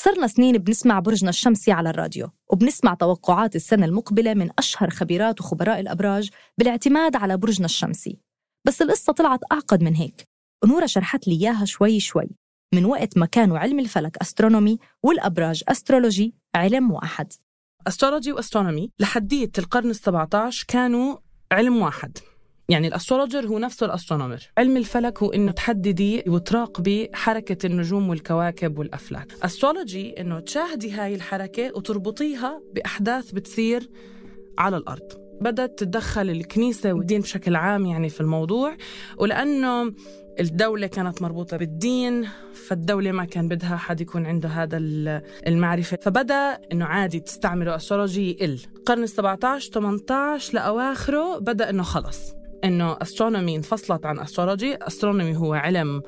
صرنا 0.00 0.26
سنين 0.26 0.58
بنسمع 0.58 1.00
برجنا 1.00 1.30
الشمسي 1.30 1.72
على 1.72 1.90
الراديو 1.90 2.30
وبنسمع 2.52 2.94
توقعات 2.94 3.56
السنة 3.56 3.86
المقبلة 3.86 4.34
من 4.34 4.50
أشهر 4.58 4.90
خبيرات 4.90 5.40
وخبراء 5.40 5.80
الأبراج 5.80 6.30
بالاعتماد 6.58 7.16
على 7.16 7.36
برجنا 7.36 7.64
الشمسي. 7.64 8.18
بس 8.66 8.82
القصة 8.82 9.12
طلعت 9.12 9.40
أعقد 9.52 9.82
من 9.82 9.94
هيك. 9.94 10.24
ونورة 10.64 10.86
شرحت 10.86 11.28
لي 11.28 11.34
إياها 11.34 11.64
شوي 11.64 12.00
شوي. 12.00 12.28
من 12.74 12.84
وقت 12.84 13.18
ما 13.18 13.26
كانوا 13.26 13.58
علم 13.58 13.78
الفلك 13.78 14.16
astronomy 14.22 14.78
والأبراج 15.02 15.62
astrology 15.68 16.34
علم 16.54 16.90
واحد. 16.90 17.32
astrology 17.86 18.32
و 18.32 18.38
astronomy 18.38 18.90
لحدية 18.98 19.50
القرن 19.58 19.94
ال17 19.94 20.64
كانوا 20.68 21.16
علم 21.52 21.76
واحد. 21.76 22.18
يعني 22.68 22.88
ال 22.88 22.94
astrologer 22.94 23.46
هو 23.46 23.58
نفسه 23.58 23.86
ال 23.86 23.92
astronomer. 23.92 24.50
علم 24.58 24.76
الفلك 24.76 25.22
هو 25.22 25.32
إنه 25.32 25.52
تحددي 25.52 26.24
وتراقبي 26.26 27.10
حركه 27.14 27.66
النجوم 27.66 28.08
والكواكب 28.08 28.78
والأفلاك. 28.78 29.32
astrology 29.44 30.20
إنه 30.20 30.40
تشاهدي 30.40 30.90
هاي 30.90 31.14
الحركة 31.14 31.76
وتربطيها 31.76 32.62
بأحداث 32.74 33.32
بتصير 33.32 33.90
على 34.58 34.76
الأرض. 34.76 35.26
بدأت 35.40 35.78
تتدخل 35.78 36.30
الكنيسة 36.30 36.92
والدين 36.92 37.20
بشكل 37.20 37.56
عام 37.56 37.86
يعني 37.86 38.08
في 38.08 38.20
الموضوع 38.20 38.76
ولأنه 39.18 39.92
الدولة 40.40 40.86
كانت 40.86 41.22
مربوطة 41.22 41.56
بالدين 41.56 42.28
فالدولة 42.68 43.12
ما 43.12 43.24
كان 43.24 43.48
بدها 43.48 43.76
حد 43.76 44.00
يكون 44.00 44.26
عنده 44.26 44.48
هذا 44.48 44.76
المعرفة. 45.46 45.98
فبدأ 46.02 46.58
إنه 46.72 46.84
عادي 46.84 47.20
تستعملوا 47.20 47.76
astrology 47.76 48.30
يقل 48.30 48.58
القرن 48.76 49.02
ال 49.02 49.08
17 49.08 49.72
18 49.72 50.54
لأواخره 50.54 51.38
بدأ 51.38 51.70
إنه 51.70 51.82
خلص. 51.82 52.34
إنه 52.64 52.96
astronomy 53.02 53.56
انفصلت 53.56 54.06
عن 54.06 54.18
astrology 54.18 54.76
astronomy 54.76 55.36
هو 55.36 55.54
علم 55.54 56.02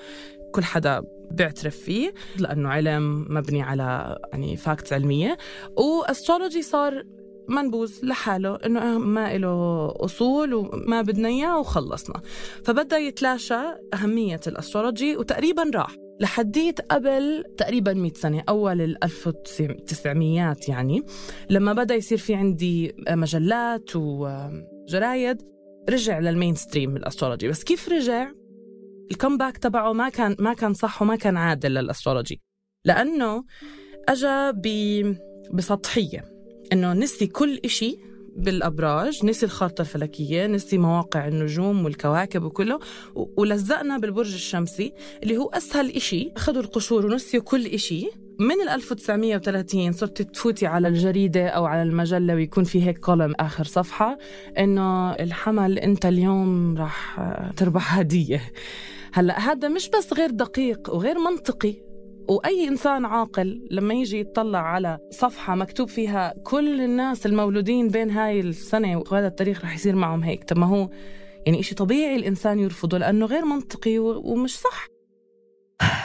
كل 0.53 0.65
حدا 0.65 1.03
بيعترف 1.31 1.77
فيه 1.77 2.15
لأنه 2.39 2.69
علم 2.69 3.27
مبني 3.29 3.63
على 3.63 4.19
يعني 4.33 4.57
facts 4.57 4.93
علمية. 4.93 5.39
و 5.77 5.85
astrology 5.85 6.63
صار 6.63 7.05
منبوذ 7.49 7.93
لحاله 8.03 8.59
إنه 8.67 8.99
ما 8.99 9.39
له 9.39 9.89
أصول 9.97 10.55
وما 10.55 11.03
بدنا 11.03 11.29
إياه 11.29 11.61
وخلصنا. 11.61 12.21
فبدأ 12.65 12.99
يتلاشى 12.99 13.61
أهمية 13.95 14.41
ال 14.47 14.54
astrology 14.54 15.17
وتقريبا 15.17 15.71
راح 15.75 15.97
لحديت 16.21 16.81
قبل 16.81 17.45
تقريبا 17.57 17.93
100 17.93 18.13
سنة 18.13 18.45
أول 18.49 18.81
ال 18.81 19.05
1900 19.05 20.57
يعني. 20.69 21.03
لما 21.51 21.73
بدأ 21.73 21.95
يصير 21.95 22.19
في 22.19 22.35
عندي 22.35 22.95
مجلات 23.11 23.97
وجرايد 23.97 25.43
رجع 25.91 26.19
لل 26.19 26.55
mainstream 26.55 26.97
ال 26.97 27.01
astrology. 27.01 27.49
بس 27.49 27.65
كيف 27.65 27.89
رجع؟ 27.89 28.31
ال 29.11 29.16
comeback 29.16 29.59
تبعه 29.59 29.93
ما 29.93 30.09
كان 30.09 30.37
ما 30.39 30.55
كان 30.55 30.75
صح 30.75 31.03
وما 31.03 31.17
كان 31.17 31.37
عادل 31.37 31.71
لل 31.71 31.83
astrology. 31.83 32.43
لأنه 32.85 33.45
اجى 34.09 34.53
بسطحية. 35.53 36.38
إنه 36.73 36.93
نسي 36.93 37.27
كل 37.27 37.61
إشي 37.65 37.99
بالأبراج 38.37 39.25
نسي 39.25 39.47
الخارطه 39.47 39.83
الفلكية 39.83 40.47
نسي 40.47 40.79
مواقع 40.79 41.29
النجوم 41.29 41.85
والكواكب 41.85 42.43
وكله 42.43 42.81
ولزقنا 43.15 43.99
بالبرج 43.99 44.35
الشمسي 44.35 44.93
اللي 45.23 45.37
هو 45.37 45.49
أسهل 45.49 45.91
إشي. 45.91 46.33
أخذوا 46.37 46.63
القشور 46.63 47.07
ونسيوا 47.07 47.43
كل 47.43 47.67
إشي. 47.67 48.11
من 48.39 48.61
ال 48.63 48.69
1930 48.69 49.93
صرت 49.93 50.23
تفوتي 50.23 50.67
على 50.67 50.89
الجريدة 50.89 51.49
أو 51.49 51.65
على 51.65 51.83
المجلة 51.83 52.35
ويكون 52.35 52.65
في 52.65 52.87
هيك 52.87 52.99
كولم 52.99 53.35
آخر 53.41 53.65
صفحة. 53.65 54.19
إنه 54.59 55.13
الحمل 55.13 55.79
أنت 55.79 56.07
اليوم 56.07 56.77
راح 56.79 57.21
تربح 57.57 57.99
هدية. 57.99 58.43
هلأ 59.13 59.39
هذا 59.39 59.69
مش 59.69 59.91
بس 59.91 60.13
غير 60.13 60.31
دقيق 60.31 60.95
وغير 60.95 61.19
منطقي 61.19 61.88
وأي 62.29 62.69
إنسان 62.69 63.05
عاقل 63.05 63.69
لما 63.71 63.95
يجي 63.95 64.21
يطلع 64.21 64.59
على 64.59 64.99
صفحة 65.11 65.55
مكتوب 65.55 65.89
فيها 65.89 66.35
كل 66.45 66.81
الناس 66.81 67.27
المولودين 67.27 67.89
بين 67.89 68.11
هاي 68.11 68.41
السنة 68.41 68.97
وهذا 68.97 69.27
التاريخ 69.27 69.65
رح 69.65 69.75
يصير 69.75 69.97
معهم 69.97 70.23
هيك. 70.23 70.45
طب 70.45 70.59
ما 70.59 70.67
هو 70.67 70.91
يعني 71.47 71.61
إشي 71.61 71.75
طبيعي 71.75 72.17
الإنسان 72.17 72.59
يرفضه 72.59 72.99
لأنه 72.99 73.27
غير 73.27 73.45
منطقي 73.45 73.99
ومش 73.99 74.59
صح. 74.59 74.87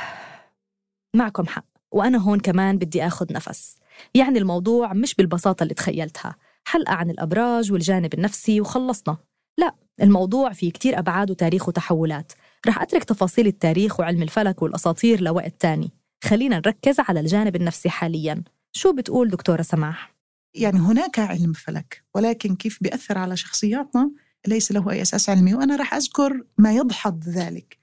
معكم 1.16 1.48
حق 1.48 1.66
وأنا 1.92 2.18
هون 2.18 2.40
كمان 2.40 2.78
بدي 2.78 3.08
آخذ 3.08 3.34
نفس. 3.34 3.80
يعني 4.16 4.40
الموضوع 4.40 4.94
مش 4.94 5.16
بالبساطة 5.16 5.64
اللي 5.64 5.74
تخيلتها. 5.74 6.36
حلقة 6.66 6.94
عن 6.94 7.10
الأبراج 7.10 7.72
والجانب 7.72 8.14
النفسي 8.14 8.62
وخلصنا. 8.62 9.18
لا 9.58 9.76
الموضوع 10.02 10.54
فيه 10.54 10.72
كتير 10.72 11.00
أبعاد 11.00 11.32
وتاريخ 11.32 11.68
وتحولات. 11.68 12.34
رح 12.68 12.82
أترك 12.82 13.04
تفاصيل 13.04 13.48
التاريخ 13.48 14.00
وعلم 14.00 14.22
الفلك 14.22 14.62
والأساطير 14.62 15.22
لوقت 15.22 15.54
تاني. 15.60 16.03
خلينا 16.24 16.56
نركز 16.56 17.00
على 17.00 17.20
الجانب 17.20 17.56
النفسي 17.56 17.90
حاليا. 17.90 18.44
شو 18.72 18.94
بتقول 18.94 19.30
دكتورة 19.30 19.62
سماح؟ 19.62 20.16
يعني 20.56 20.80
هناك 20.80 21.20
علم 21.20 21.54
فلك 21.54 22.04
ولكن 22.16 22.56
كيف 22.56 22.78
بيأثر 22.82 23.18
على 23.18 23.38
شخصياتنا 23.38 24.12
ليس 24.48 24.72
له 24.72 24.92
أي 24.92 25.02
أساس 25.02 25.30
علمي 25.30 25.54
وأنا 25.54 25.76
رح 25.76 25.94
أذكر 25.94 26.44
ما 26.58 26.74
يدحض 26.74 27.24
ذلك. 27.24 27.78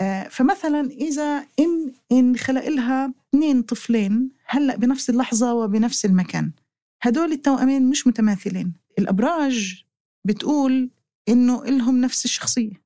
آه، 0.00 0.28
فمثلا 0.28 0.90
إذا 0.90 1.46
إن 1.58 1.92
إن 2.12 2.36
خلق 2.36 2.68
لها 2.68 3.14
اثنين 3.28 3.62
طفلين 3.62 4.30
هلأ 4.46 4.76
بنفس 4.76 5.10
اللحظة 5.10 5.54
وبنفس 5.54 6.04
المكان. 6.04 6.52
هدول 7.02 7.32
التوأمين 7.32 7.90
مش 7.90 8.06
متماثلين. 8.06 8.72
الأبراج 8.98 9.84
بتقول 10.24 10.90
إنه 11.28 11.64
إلهم 11.64 12.00
نفس 12.00 12.24
الشخصية. 12.24 12.81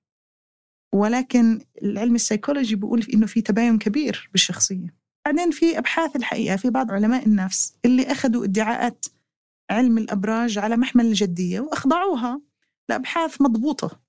ولكن 0.94 1.60
العلم 1.82 2.14
السيكولوجي 2.14 2.76
بيقول 2.76 3.06
إنه 3.14 3.26
في 3.26 3.40
تباين 3.40 3.78
كبير 3.78 4.30
بالشخصية. 4.32 4.94
بعدين 5.26 5.50
في 5.50 5.78
أبحاث 5.78 6.16
الحقيقة 6.16 6.56
في 6.56 6.70
بعض 6.70 6.90
علماء 6.90 7.26
النفس 7.26 7.74
اللي 7.84 8.02
أخذوا 8.12 8.44
ادعاءات 8.44 9.06
علم 9.70 9.98
الأبراج 9.98 10.58
على 10.58 10.76
محمل 10.76 11.06
الجدية 11.06 11.60
وأخضعوها 11.60 12.40
لأبحاث 12.88 13.40
مضبوطة 13.40 14.00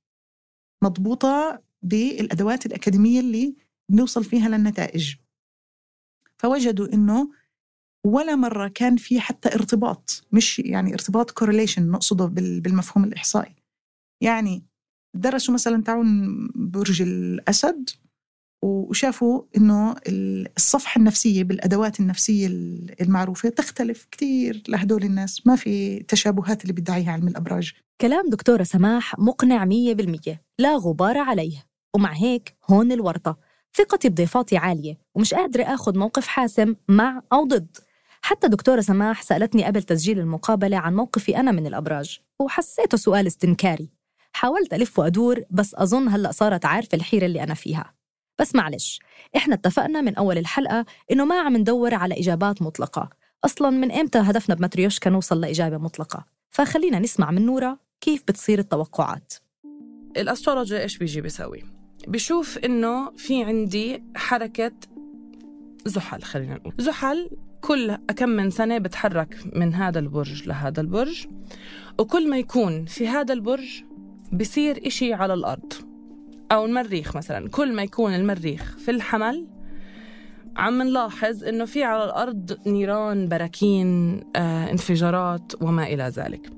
مضبوطة 0.84 1.64
بالأدوات 1.82 2.66
الأكاديمية 2.66 3.20
اللي 3.20 3.56
بنوصل 3.90 4.24
فيها 4.24 4.50
للنتائج. 4.50 5.16
فوجدوا 6.38 6.94
إنه 6.94 7.32
ولا 8.06 8.36
مرة 8.36 8.68
كان 8.68 8.98
في 8.98 9.20
حتى 9.20 9.56
ارتباط 9.56 10.26
مش 10.32 10.60
يعني 10.60 10.94
ارتباط 10.94 11.32
كورليشن 11.32 11.92
نقصده 11.92 12.26
بالمفهوم 12.26 13.04
الإحصائي. 13.04 13.56
يعني 14.22 14.67
درسوا 15.18 15.54
مثلا 15.54 15.84
تعاون 15.84 16.38
برج 16.56 17.02
الأسد 17.02 17.90
وشافوا 18.64 19.42
إنه 19.58 19.96
الصفحة 20.58 21.00
النفسية 21.00 21.44
بالأدوات 21.44 22.00
النفسية 22.00 22.48
المعروفة 23.02 23.50
تختلف 23.50 24.08
كثير 24.12 24.64
لهدول 24.68 25.04
الناس 25.04 25.48
ما 25.48 25.56
في 25.56 26.00
تشابهات 26.00 26.62
اللي 26.62 26.74
بيدعيها 26.74 27.12
علم 27.12 27.28
الأبراج. 27.28 27.74
كلام 28.02 28.30
دكتورة 28.30 28.64
سماح 28.64 29.20
مقنع 29.20 29.66
100% 29.66 30.38
لا 30.60 30.76
غبار 30.76 31.18
عليه 31.18 31.66
ومع 31.96 32.14
هيك 32.14 32.56
هون 32.70 32.92
الورطة. 32.92 33.38
ثقتي 33.78 34.10
بضيفاتي 34.10 34.58
عالية 34.58 34.98
ومش 35.16 35.34
قادرة 35.34 35.64
آخذ 35.64 35.98
موقف 35.98 36.28
حاسم 36.28 36.76
مع 36.88 37.22
أو 37.34 37.46
ضد. 37.46 37.78
حتى 38.22 38.48
دكتورة 38.48 38.82
سماح 38.82 39.22
سألتني 39.22 39.66
قبل 39.66 39.84
تسجيل 39.84 40.20
المقابلة 40.20 40.78
عن 40.78 40.96
موقفي 40.96 41.38
أنا 41.38 41.52
من 41.52 41.68
الأبراج 41.68 42.20
وحسيته 42.40 42.98
سؤال 42.98 43.28
استنكاري. 43.28 43.97
حاولت 44.38 44.74
ألف 44.74 45.00
وأدور 45.00 45.44
بس 45.52 45.76
أظن 45.76 46.08
هلأ 46.08 46.32
صارت 46.32 46.66
عارفة 46.66 46.96
الحيرة 46.96 47.26
اللي 47.26 47.44
أنا 47.44 47.54
فيها. 47.54 47.94
بس 48.40 48.56
معلش 48.56 49.00
إحنا 49.36 49.56
اتفقنا 49.56 50.02
من 50.02 50.16
أول 50.16 50.38
الحلقة 50.38 50.86
إنه 51.12 51.26
ما 51.26 51.40
عم 51.40 51.58
ندور 51.58 51.94
على 51.94 52.20
إجابات 52.20 52.62
مطلقة. 52.62 53.10
أصلا 53.46 53.70
من 53.70 53.92
إمتى 53.92 54.20
هدفنا 54.20 54.56
بمتريوشكا 54.56 55.10
نوصل 55.10 55.42
لإجابة 55.42 55.78
مطلقة؟ 55.78 56.26
فخلينا 56.50 57.00
نسمع 57.00 57.32
من 57.32 57.46
نورا 57.46 57.78
كيف 58.02 58.24
بتصير 58.28 58.60
التوقعات. 58.60 59.34
الأسترولوجي 60.18 60.82
إيش 60.82 60.98
بيجي 60.98 61.22
بيسوي؟ 61.22 61.64
بشوف 62.08 62.58
إنه 62.58 63.12
في 63.12 63.44
عندي 63.44 64.04
حركة 64.16 64.72
زحل 65.86 66.22
خلينا 66.22 66.56
نقول. 66.56 66.74
زحل 66.80 67.30
كل 67.62 67.96
كم 67.96 68.30
من 68.30 68.50
سنة 68.50 68.78
بتحرك 68.78 69.38
من 69.56 69.74
هذا 69.74 70.00
البرج 70.00 70.48
لهذا 70.48 70.82
البرج 70.82 71.28
وكل 72.00 72.30
ما 72.30 72.38
يكون 72.38 72.86
في 72.86 73.08
هذا 73.08 73.34
البرج 73.34 73.87
بصير 74.34 74.88
إشي 74.88 75.14
على 75.14 75.34
الأرض. 75.34 75.74
أو 76.52 76.66
المريخ 76.66 77.18
مثلا 77.18 77.50
كل 77.50 77.74
ما 77.74 77.84
يكون 77.84 78.14
المريخ 78.14 78.78
في 78.78 78.92
الحمل 78.92 79.48
عم 80.58 80.82
نلاحظ 80.82 81.44
إنه 81.44 81.66
في 81.66 81.84
على 81.84 82.04
الأرض 82.04 82.58
نيران 82.68 83.28
براكين 83.28 84.22
آه، 84.36 84.72
انفجارات 84.72 85.52
وما 85.62 85.84
إلى 85.84 86.04
ذلك. 86.04 86.50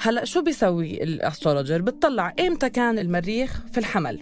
هلأ 0.00 0.24
شو 0.24 0.42
بيسوي 0.42 1.02
ال 1.02 1.09
astrologer 1.09 1.82
بتطلع 1.82 2.34
إمتى 2.40 2.70
كان 2.70 2.98
المريخ 2.98 3.66
في 3.72 3.78
الحمل؟ 3.78 4.20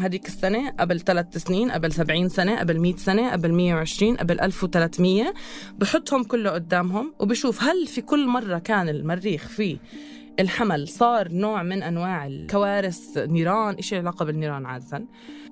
هذيك 0.00 0.26
السنة 0.26 0.70
قبل 0.70 1.00
ثلاث 1.00 1.36
سنين 1.36 1.70
قبل 1.70 1.92
سبعين 1.92 2.28
سنة 2.28 2.60
قبل 2.60 2.80
مئة 2.80 2.96
سنة 2.96 3.32
قبل 3.32 3.52
مية 3.52 3.74
وعشرين 3.74 4.16
قبل 4.16 4.40
ألف 4.40 4.64
وثلاثمية. 4.64 5.34
بحطهم 5.78 6.24
كله 6.24 6.50
قدامهم 6.50 7.14
وبشوف 7.18 7.62
هل 7.62 7.86
في 7.86 8.00
كل 8.00 8.26
مرة 8.26 8.58
كان 8.58 8.88
المريخ 8.88 9.48
فيه 9.48 9.78
الحمل 10.40 10.88
صار 10.88 11.32
نوع 11.32 11.62
من 11.62 11.82
أنواع 11.82 12.26
الكوارث 12.26 13.18
نيران 13.18 13.74
إشي 13.74 13.96
علاقة 13.96 14.24
بالنيران 14.24 14.66
عادة. 14.66 15.06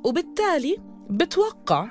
وبالتالي 0.05 0.77
بتوقع 1.11 1.91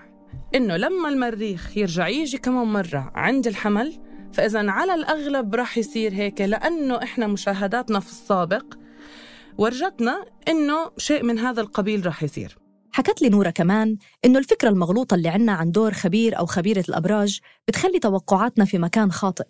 إنه 0.56 0.78
لما 0.78 1.10
المريخ 1.10 1.78
يرجع 1.78 2.08
يجي 2.08 2.38
كمان 2.38 2.67
مرة 2.67 3.12
عند 3.15 3.47
الحمل 3.47 3.93
فإذا 4.34 4.71
على 4.71 4.93
الأغلب 4.93 5.56
راح 5.56 5.78
يصير 5.78 6.13
هيك 6.13 6.41
لأنه 6.41 7.04
إحنا 7.04 7.28
مشاهداتنا 7.28 7.99
في 7.99 8.12
السابق 8.12 8.65
ورجتنا 9.58 10.25
إنه 10.47 10.91
شيء 10.97 11.23
من 11.23 11.39
هذا 11.39 11.62
القبيل 11.62 12.06
رح 12.06 12.23
يصير. 12.23 12.58
حكت 12.91 13.21
لي 13.21 13.30
نورة 13.30 13.49
كمان 13.49 13.97
إنه 14.25 14.39
الفكرة 14.39 14.69
المغلوطة 14.69 15.15
اللي 15.15 15.30
عنا 15.30 15.52
عن 15.52 15.71
دور 15.71 15.93
خبير 15.93 16.38
أو 16.39 16.45
خبيرة 16.45 16.84
الأبراج 16.89 17.39
بتخلي 17.67 17.99
توقعاتنا 17.99 18.65
في 18.65 18.78
مكان 18.78 19.12
خاطئ. 19.12 19.45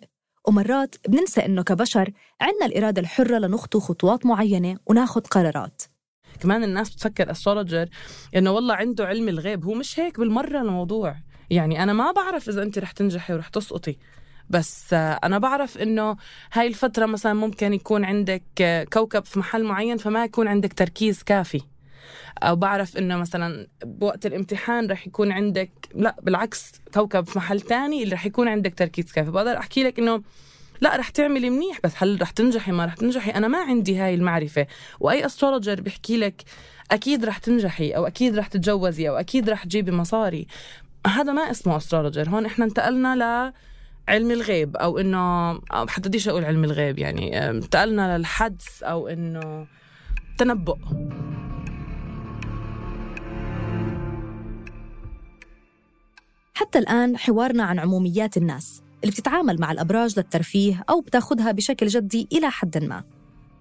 ومرات 0.48 0.94
بننسى 1.08 1.40
إنه 1.40 1.62
كبشر 1.62 2.12
عنا 2.40 2.66
الإرادة 2.66 3.00
الحرة 3.00 3.38
لنخطو 3.38 3.80
خطوات 3.80 4.26
معينة 4.26 4.76
وناخد 4.86 5.26
قرارات. 5.26 5.82
كمان 6.40 6.64
الناس 6.64 6.90
بتفكر 6.90 7.30
أسترولوجر 7.30 7.88
إنه 8.36 8.50
والله 8.50 8.74
عنده 8.74 9.06
علم 9.06 9.28
الغيب 9.28 9.64
هو 9.64 9.74
مش 9.74 10.00
هيك 10.00 10.20
بالمرة 10.20 10.60
الموضوع. 10.60 11.16
يعني 11.50 11.82
أنا 11.82 11.92
ما 11.92 12.12
بعرف 12.12 12.48
إذا 12.48 12.62
أنت 12.62 12.78
رح 12.78 12.90
تنجحي 12.92 13.34
ورح 13.34 13.48
تسقطي 13.48 13.96
بس 14.50 14.92
أنا 14.94 15.38
بعرف 15.38 15.78
إنه 15.78 16.16
هاي 16.52 16.66
الفترة 16.66 17.06
مثلا 17.06 17.34
ممكن 17.34 17.72
يكون 17.72 18.04
عندك 18.04 18.42
كوكب 18.92 19.24
في 19.24 19.38
محل 19.38 19.64
معين 19.64 19.96
فما 19.96 20.24
يكون 20.24 20.48
عندك 20.48 20.72
تركيز 20.72 21.22
كافي. 21.22 21.60
أو 22.42 22.56
بعرف 22.56 22.96
إنه 22.96 23.16
مثلا 23.16 23.66
بوقت 23.84 24.26
الامتحان 24.26 24.90
رح 24.90 25.06
يكون 25.06 25.32
عندك 25.32 25.70
لا 25.94 26.16
بالعكس 26.22 26.72
كوكب 26.94 27.26
في 27.26 27.38
محل 27.38 27.60
تاني 27.60 28.02
اللي 28.02 28.14
رح 28.14 28.26
يكون 28.26 28.48
عندك 28.48 28.74
تركيز 28.74 29.12
كافي. 29.12 29.30
بقدر 29.30 29.58
أحكي 29.58 29.82
لك 29.82 29.98
إنه 29.98 30.22
لا 30.80 30.96
رح 30.96 31.08
تعملي 31.08 31.50
منيح 31.50 31.78
بس 31.84 31.92
هل 31.96 32.22
رح 32.22 32.30
تنجحي؟ 32.30 32.72
ما 32.72 32.84
رح 32.84 32.94
تنجحي. 32.94 33.30
أنا 33.30 33.48
ما 33.48 33.58
عندي 33.58 33.96
هاي 33.96 34.14
المعرفة. 34.14 34.66
وأي 35.00 35.26
astrologer 35.26 35.80
بيحكي 35.80 36.16
لك 36.16 36.42
أكيد 36.90 37.24
رح 37.24 37.38
تنجحي 37.38 37.90
أو 37.90 38.06
أكيد 38.06 38.38
رح 38.38 38.46
تتجوزي 38.46 39.08
أو 39.08 39.16
أكيد 39.16 39.50
رح 39.50 39.64
تجيبي 39.64 39.92
مصاري. 39.92 40.46
هذا 41.06 41.32
ما 41.32 41.50
اسمه 41.50 41.76
استرولوجر 41.76 42.28
هون 42.28 42.46
إحنا 42.46 42.64
انتقلنا 42.64 43.16
ل 43.16 43.52
علم 44.08 44.30
الغيب 44.30 44.76
أو 44.76 44.98
إنه 44.98 45.52
حتى 45.70 46.08
بديش 46.08 46.28
أقول 46.28 46.44
علم 46.44 46.64
الغيب 46.64 46.98
يعني 46.98 47.50
انتقلنا 47.50 48.18
للحدس 48.18 48.82
أو 48.82 49.08
إنه 49.08 49.66
تنبؤ. 50.38 50.76
حتى 56.60 56.78
الآن 56.78 57.16
حوارنا 57.16 57.62
عن 57.62 57.78
عموميات 57.78 58.36
الناس 58.36 58.82
اللي 59.02 59.12
بتتعامل 59.12 59.60
مع 59.60 59.72
الأبراج 59.72 60.18
للترفيه 60.18 60.84
أو 60.90 61.00
بتاخدها 61.00 61.52
بشكل 61.52 61.86
جدي 61.86 62.28
إلى 62.32 62.50
حد 62.50 62.84
ما. 62.84 63.04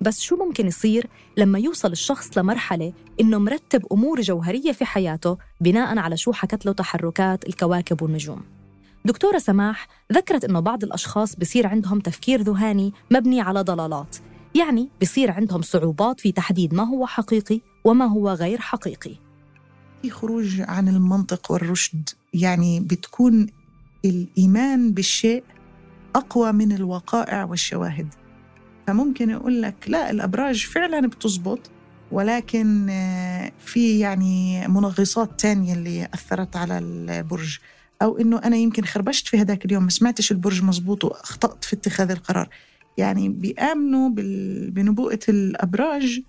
بس 0.01 0.19
شو 0.19 0.35
ممكن 0.35 0.67
يصير 0.67 1.07
لما 1.37 1.59
يوصل 1.59 1.91
الشخص 1.91 2.37
لمرحلة 2.37 2.93
إنه 3.21 3.37
مرتب 3.37 3.85
أمور 3.91 4.21
جوهرية 4.21 4.71
في 4.71 4.85
حياته 4.85 5.37
بناء 5.61 5.97
على 5.97 6.17
شو 6.17 6.31
حكت 6.31 6.65
له 6.65 6.71
تحركات 6.71 7.47
الكواكب 7.47 8.01
والنجوم؟ 8.01 8.41
دكتورة 9.05 9.37
سماح 9.37 9.87
ذكرت 10.13 10.43
إنه 10.43 10.59
بعض 10.59 10.83
الأشخاص 10.83 11.35
بصير 11.35 11.67
عندهم 11.67 11.99
تفكير 11.99 12.41
ذهاني 12.41 12.93
مبني 13.11 13.41
على 13.41 13.61
ضلالات. 13.61 14.17
يعني 14.55 14.89
بصير 15.01 15.31
عندهم 15.31 15.61
صعوبات 15.61 16.19
في 16.19 16.31
تحديد 16.31 16.73
ما 16.73 16.83
هو 16.83 17.05
حقيقي 17.05 17.61
وما 17.83 18.05
هو 18.05 18.29
غير 18.29 18.61
حقيقي. 18.61 19.15
في 20.01 20.09
خروج 20.09 20.61
عن 20.61 20.87
المنطق 20.87 21.51
والرشد. 21.51 22.09
يعني 22.33 22.79
بتكون 22.79 23.47
الإيمان 24.05 24.91
بالشيء 24.91 25.43
أقوى 26.15 26.51
من 26.51 26.71
الوقائع 26.71 27.43
والشواهد. 27.43 28.07
فممكن 28.87 29.29
يقول 29.29 29.61
لك 29.61 29.75
لا 29.87 30.09
الأبراج 30.09 30.65
فعلا 30.65 31.07
بتزبط 31.07 31.59
ولكن 32.11 32.89
آه، 32.89 33.51
في 33.59 33.99
يعني 33.99 34.67
منغصات 34.67 35.39
تانية 35.39 35.73
اللي 35.73 36.07
أثرت 36.13 36.55
على 36.55 36.77
البرج. 36.77 37.57
أو 38.01 38.17
إنه 38.17 38.37
أنا 38.37 38.55
يمكن 38.55 38.85
خربشت 38.85 39.27
في 39.27 39.37
هذاك 39.37 39.65
اليوم 39.65 39.83
ما 39.83 39.89
سمعتش 39.89 40.31
البرج 40.31 40.63
مزبوط 40.63 41.03
وأخطأت 41.03 41.63
في 41.63 41.75
اتخاذ 41.75 42.11
القرار. 42.11 42.49
يعني 42.97 43.29
بيآمنوا 43.29 44.09
بنبوءة 44.69 45.19
الأبراج 45.29 46.21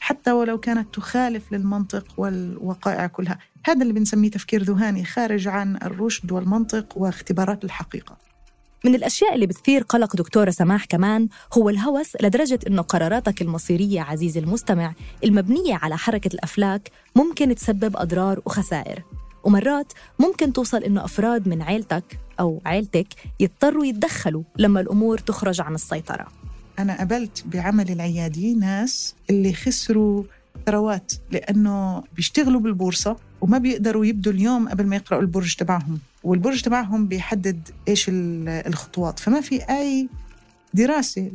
حتى 0.00 0.32
ولو 0.32 0.60
كانت 0.60 0.94
تخالف 0.94 1.52
للمنطق 1.52 2.04
والوقائع 2.16 3.06
كلها. 3.06 3.38
هذا 3.66 3.82
اللي 3.82 3.92
بنسميه 3.92 4.30
تفكير 4.30 4.62
ذهاني 4.62 5.04
خارج 5.04 5.48
عن 5.48 5.76
الرشد 5.76 6.32
والمنطق 6.32 6.98
واختبارات 6.98 7.64
الحقيقة. 7.64 8.16
من 8.84 8.94
الأشياء 8.94 9.34
اللي 9.34 9.46
بتثير 9.46 9.82
قلق 9.82 10.16
دكتورة 10.16 10.50
سماح 10.50 10.84
كمان 10.84 11.28
هو 11.58 11.68
الهوس 11.68 12.16
لدرجة 12.20 12.58
إنه 12.66 12.82
قراراتك 12.82 13.42
المصيرية 13.42 14.00
عزيزي 14.00 14.40
المستمع 14.40 14.94
المبنية 15.24 15.74
على 15.82 15.96
حركة 15.96 16.34
الأفلاك 16.34 16.90
ممكن 17.16 17.54
تسبب 17.54 17.96
أضرار 17.96 18.40
وخسائر. 18.46 19.02
ومرات 19.44 19.92
ممكن 20.18 20.52
توصل 20.52 20.82
إنه 20.82 21.04
أفراد 21.04 21.48
من 21.48 21.62
عيلتك 21.62 22.18
أو 22.40 22.62
عيلتك 22.66 23.06
يضطروا 23.40 23.84
يتدخلوا 23.84 24.42
لما 24.56 24.80
الأمور 24.80 25.18
تخرج 25.18 25.60
عن 25.60 25.74
السيطرة. 25.74 26.26
أنا 26.78 26.98
قابلت 26.98 27.44
بعمل 27.46 27.90
العيادي 27.90 28.54
ناس 28.54 29.14
اللي 29.30 29.52
خسروا 29.52 30.24
ثروات 30.66 31.12
لأنه 31.30 32.02
بيشتغلوا 32.16 32.60
بالبورصة 32.60 33.16
وما 33.40 33.58
بيقدروا 33.58 34.06
يبدوا 34.06 34.32
اليوم 34.32 34.68
قبل 34.68 34.86
ما 34.86 34.96
يقرأوا 34.96 35.22
البرج 35.22 35.54
تبعهم. 35.54 35.98
والبرج 36.24 36.62
تبعهم 36.62 37.06
بيحدد 37.08 37.68
إيش 37.88 38.06
الخطوات. 38.12 39.18
فما 39.18 39.40
في 39.40 39.62
أي 39.62 40.08
دراسة 40.74 41.30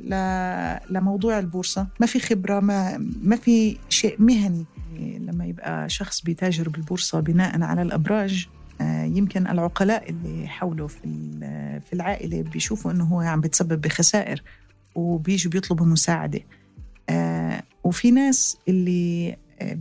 لموضوع 0.90 1.40
البورصة 1.40 1.88
ما 2.00 2.06
في 2.06 2.20
خبرة 2.20 2.60
ما, 2.60 2.98
ما 3.24 3.36
في 3.36 3.78
شيء 3.90 4.16
مهني. 4.20 4.66
لما 5.00 5.46
يبقى 5.46 5.90
شخص 5.90 6.22
بيتاجر 6.22 6.70
بالبورصة 6.70 7.20
بناء 7.20 7.62
على 7.62 7.82
الأبراج 7.82 8.48
آه، 8.82 9.04
يمكن 9.04 9.48
العقلاء 9.48 10.10
اللي 10.10 10.48
حوله 10.48 10.88
في 10.88 11.00
في 11.90 11.94
العائلة 11.94 12.42
بيشوفوا 12.42 12.92
إنه 12.92 13.04
هو 13.04 13.20
عم 13.22 13.42
بتسبب 13.42 13.82
بخسائر 13.82 14.44
وبيجوا 14.96 15.52
بيطلبوا 15.52 15.86
مساعدة. 15.86 16.40
آه، 16.40 16.44
وفي 17.84 18.12
ناس 18.12 18.58
اللي 18.68 19.38
آه، 19.62 19.80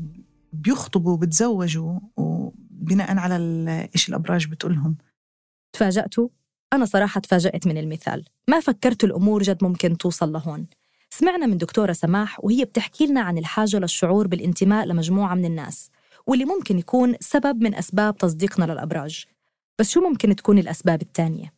بيخطبوا 0.53 1.13
وبتزوجوا 1.13 2.01
وبناء 2.17 3.19
على 3.19 3.37
إيش 3.95 4.09
الأبراج 4.09 4.47
بتقولهم. 4.47 4.97
تفاجأتوا؟ 5.73 6.29
أنا 6.73 6.85
صراحة 6.85 7.21
تفاجأت 7.21 7.67
من 7.67 7.79
المثال. 7.79 8.25
ما 8.49 8.61
فكرت 8.61 9.05
الأمور 9.05 9.43
جد 9.43 9.65
ممكن 9.65 9.97
توصل 9.99 10.33
لهون. 10.33 10.67
سمعنا 11.11 11.47
من 11.47 11.59
دكتورة 11.59 11.93
سماح 11.93 12.45
وهي 12.45 12.65
بتحكي 12.65 13.07
لنا 13.07 13.21
عن 13.21 13.39
الحاجة 13.39 13.79
للشعور 13.79 14.27
بالانتماء 14.27 14.87
لمجموعة 14.87 15.35
من 15.35 15.45
الناس 15.45 15.91
واللي 16.27 16.45
ممكن 16.45 16.79
يكون 16.79 17.15
سبب 17.21 17.63
من 17.63 17.75
أسباب 17.75 18.17
تصديقنا 18.17 18.65
للأبراج. 18.65 19.25
بس 19.79 19.91
شو 19.91 20.01
ممكن 20.01 20.37
تكون 20.37 20.59
الأسباب 20.59 21.03
الثانية؟ 21.03 21.53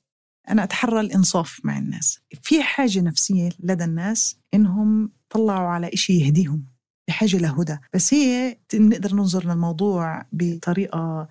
أنا 0.48 0.64
أتحرى 0.64 1.00
الإنصاف 1.00 1.60
مع 1.64 1.78
الناس. 1.78 2.20
في 2.42 2.62
حاجة 2.62 3.00
نفسية 3.00 3.48
لدى 3.60 3.84
الناس 3.84 4.36
إنهم 4.54 5.12
طلعوا 5.30 5.68
على 5.68 5.90
إشي 5.92 6.12
يهديهم 6.12 6.64
بحاجة 7.08 7.36
لهدى. 7.36 7.78
بس 7.94 8.14
هي 8.14 8.58
نقدر 8.74 9.14
ننظر 9.14 9.46
للموضوع 9.46 10.26
بطريقة 10.32 11.28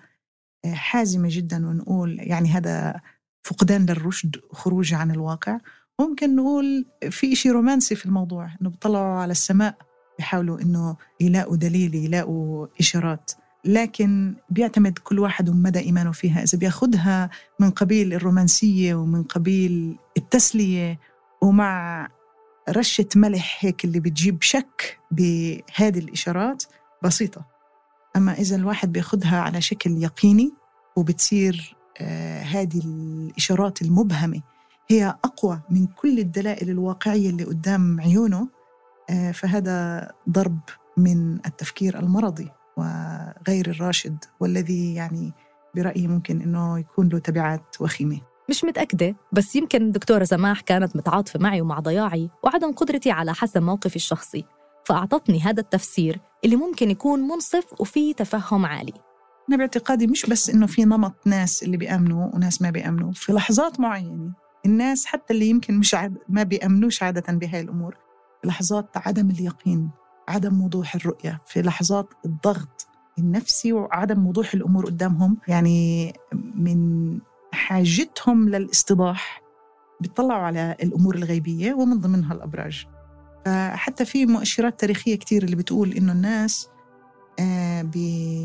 آه، 0.64 0.72
حازمة 0.72 1.28
جدا 1.30 1.68
ونقول 1.68 2.18
يعني 2.20 2.48
هذا 2.48 3.00
فقدان 3.44 3.86
للرشد 3.86 4.36
خروج 4.52 4.94
عن 4.94 5.10
الواقع. 5.10 5.58
ممكن 6.00 6.36
نقول 6.36 6.86
في 7.10 7.32
إشي 7.32 7.50
رومانسي 7.50 7.94
في 7.94 8.06
الموضوع 8.06 8.50
إنه 8.60 8.70
بيطلعوا 8.70 9.20
على 9.20 9.30
السماء 9.30 9.74
بيحاولوا 10.18 10.60
إنه 10.60 10.96
يلاقوا 11.20 11.56
دليل 11.56 11.94
يلاقوا 11.94 12.66
إشارات. 12.80 13.32
لكن 13.64 14.34
بيعتمد 14.50 14.98
كل 14.98 15.18
واحد 15.18 15.48
ومدى 15.48 15.78
إيمانه 15.78 16.12
فيها. 16.12 16.42
إذا 16.42 16.58
بياخدها 16.58 17.30
من 17.60 17.70
قبيل 17.70 18.12
الرومانسية 18.14 18.94
ومن 18.94 19.22
قبيل 19.22 19.96
التسلية 20.16 20.98
ومع 21.42 22.08
رشة 22.68 23.06
ملح 23.16 23.58
هيك 23.60 23.84
اللي 23.84 24.00
بتجيب 24.00 24.42
شك 24.42 24.98
بهذه 25.10 25.98
الإشارات 25.98 26.64
بسيطة. 27.02 27.44
أما 28.16 28.32
إذا 28.32 28.56
الواحد 28.56 28.92
بياخدها 28.92 29.40
على 29.40 29.60
شكل 29.60 30.02
يقيني 30.02 30.52
وبتصير 30.96 31.76
آه 32.00 32.42
هذه 32.42 32.80
الإشارات 32.84 33.82
المبهمة 33.82 34.42
هي 34.88 35.14
أقوى 35.24 35.60
من 35.70 35.86
كل 35.86 36.18
الدلائل 36.18 36.70
الواقعية 36.70 37.30
اللي 37.30 37.44
قدام 37.44 38.00
عيونه 38.00 38.48
آه 39.10 39.32
فهذا 39.32 40.08
ضرب 40.30 40.58
من 40.96 41.34
التفكير 41.46 41.98
المرضي 41.98 42.50
وغير 42.76 43.70
الراشد 43.70 44.24
والذي 44.40 44.94
يعني 44.94 45.32
برأيي 45.74 46.06
ممكن 46.06 46.42
أنه 46.42 46.78
يكون 46.78 47.08
له 47.08 47.18
تبعات 47.18 47.80
وخيمة. 47.80 48.20
مش 48.50 48.64
متأكدة 48.64 49.16
بس 49.32 49.56
يمكن 49.56 49.82
الدكتورة 49.82 50.24
سماح 50.24 50.60
كانت 50.60 50.96
متعاطفة 50.96 51.38
معي 51.40 51.60
ومع 51.60 51.80
ضياعي 51.80 52.30
وعدم 52.44 52.72
قدرتي 52.72 53.10
على 53.10 53.34
حسم 53.34 53.62
موقفي 53.62 53.96
الشخصي 53.96 54.44
فأعطتني 54.84 55.40
هذا 55.40 55.60
التفسير 55.60 56.20
اللي 56.44 56.56
ممكن 56.56 56.90
يكون 56.90 57.20
منصف 57.20 57.80
وفيه 57.80 58.14
تفهم 58.14 58.66
عالي. 58.66 58.92
أنا 59.48 59.56
باعتقادي 59.56 60.06
مش 60.06 60.26
بس 60.26 60.50
إنه 60.50 60.66
في 60.66 60.84
نمط 60.84 61.26
ناس 61.26 61.62
اللي 61.62 61.76
بيأمنوا 61.76 62.34
وناس 62.34 62.62
ما 62.62 62.70
بيأمنوا 62.70 63.12
في 63.12 63.32
لحظات 63.32 63.80
معينة 63.80 64.32
الناس 64.66 65.06
حتى 65.06 65.34
اللي 65.34 65.46
يمكن 65.46 65.78
مش 65.78 65.94
عاد 65.94 66.18
ما 66.28 66.42
بيأمنوش 66.42 67.02
عادة 67.02 67.32
بهاي 67.32 67.60
الأمور 67.60 67.96
لحظات 68.44 68.90
عدم 68.96 69.30
اليقين 69.30 69.90
عدم 70.28 70.60
وضوح 70.60 70.94
الرؤية 70.94 71.42
في 71.46 71.62
لحظات 71.62 72.08
الضغط 72.24 72.86
النفسي 73.18 73.72
وعدم 73.72 74.26
وضوح 74.26 74.54
الأمور 74.54 74.86
قدامهم 74.86 75.36
يعني 75.48 76.12
من 76.54 77.18
حاجتهم 77.60 78.48
للاستضاح 78.48 79.42
بيطلعوا 80.00 80.42
على 80.42 80.76
الأمور 80.82 81.14
الغيبية 81.14 81.74
ومن 81.74 82.00
ضمنها 82.00 82.34
الأبراج. 82.34 82.86
فحتى 83.46 84.04
في 84.04 84.26
مؤشرات 84.26 84.80
تاريخية 84.80 85.16
كتير 85.16 85.42
اللي 85.42 85.56
بتقول 85.56 85.92
إنه 85.92 86.12
الناس 86.12 86.68
آه، 87.40 87.82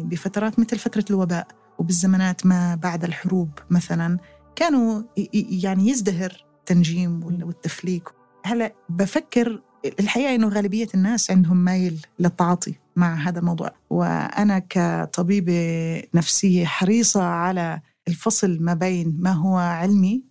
بفترات 0.04 0.60
مثل 0.60 0.78
فترة 0.78 1.06
الوباء 1.10 1.48
وبالزمانات 1.80 2.46
ما 2.46 2.76
بعد 2.76 3.04
الحروب 3.04 3.50
مثلا 3.70 4.18
كانوا 4.56 5.02
يعني 5.34 5.90
يزدهر 5.90 6.46
التنجيم 6.60 7.24
والتفليك. 7.24 8.10
هلأ 8.46 8.76
بفكر 8.90 9.62
الحقيقة 10.00 10.36
إنه 10.36 10.48
غالبية 10.48 10.88
الناس 10.96 11.32
عندهم 11.32 11.58
مايل 11.58 12.06
للتعاطي 12.20 12.74
مع 12.96 13.14
هذا 13.14 13.40
الموضوع. 13.40 13.72
وأنا 13.90 14.60
كطبيبة 14.60 16.04
نفسية 16.14 16.66
حريصة 16.66 17.24
على 17.24 17.82
الفصل 18.08 18.58
ما 18.62 18.74
بين 18.74 19.18
ما 19.20 19.32
هو 19.32 19.58
علمي 19.58 20.24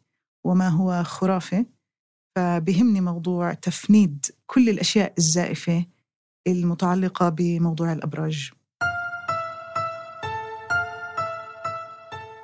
وما 0.45 0.69
هو 0.69 1.03
خرافة 1.05 1.67
فبهمني 2.37 3.01
موضوع 3.01 3.55
تفنيد 3.55 4.27
كل 4.47 4.69
الأشياء 4.69 5.15
الزائفة 5.19 5.87
المتعلقة 6.47 7.29
بموضوع 7.29 7.93
الأبراج. 7.93 8.51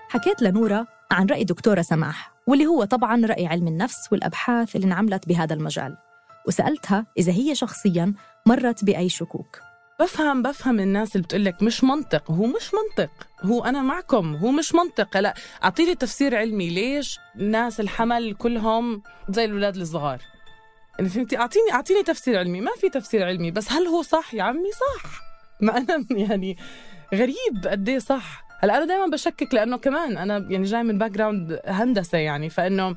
حكيت 0.08 0.42
لنورة 0.42 0.86
عن 1.10 1.26
رأي 1.26 1.44
دكتورة 1.44 1.82
سماح 1.82 2.32
واللي 2.46 2.66
هو 2.66 2.84
طبعا 2.84 3.26
رأي 3.26 3.46
علم 3.46 3.68
النفس 3.68 4.12
والأبحاث 4.12 4.76
اللي 4.76 4.86
انعملت 4.86 5.28
بهذا 5.28 5.54
المجال 5.54 5.96
وسألتها 6.48 7.06
إذا 7.18 7.32
هي 7.32 7.54
شخصيا 7.54 8.14
مرت 8.46 8.84
بأي 8.84 9.08
شكوك. 9.08 9.69
بفهم 10.00 10.42
بفهم 10.42 10.80
الناس 10.80 11.16
اللي 11.16 11.24
بتقول 11.24 11.44
لك 11.44 11.62
مش 11.62 11.84
منطق. 11.84 12.30
هو 12.30 12.46
مش 12.46 12.70
منطق. 12.74 13.10
هو 13.42 13.64
أنا 13.64 13.82
معكم 13.82 14.36
هو 14.36 14.50
مش 14.50 14.74
منطق. 14.74 15.16
لا 15.16 15.34
أعطيني 15.64 15.94
تفسير 15.94 16.36
علمي. 16.36 16.70
ليش 16.70 17.18
الناس 17.36 17.80
الحمل 17.80 18.34
كلهم 18.34 19.02
زي 19.28 19.44
الأولاد 19.44 19.76
الصغار؟ 19.76 20.22
فهمتي؟ 20.98 21.38
أعطيني 21.38 21.72
أعطيني 21.72 22.02
تفسير 22.02 22.38
علمي. 22.38 22.60
ما 22.60 22.70
في 22.80 22.88
تفسير 22.88 23.26
علمي 23.26 23.50
بس 23.50 23.72
هل 23.72 23.86
هو 23.86 24.02
صح 24.02 24.34
يا 24.34 24.42
عمي؟ 24.42 24.70
صح. 24.72 25.20
ما 25.60 25.76
أنا 25.76 26.06
يعني 26.28 26.56
غريب 27.14 27.66
قد 27.66 27.88
إيه 27.88 27.98
صح. 27.98 28.44
هلا 28.60 28.76
أنا 28.76 28.84
دائما 28.84 29.06
بشكك 29.06 29.54
لأنه 29.54 29.76
كمان 29.76 30.18
أنا 30.18 30.46
يعني 30.50 30.64
جاي 30.64 30.82
من 30.82 30.98
background 30.98 31.60
هندسة 31.66 32.18
يعني 32.18 32.50
فإنه 32.50 32.96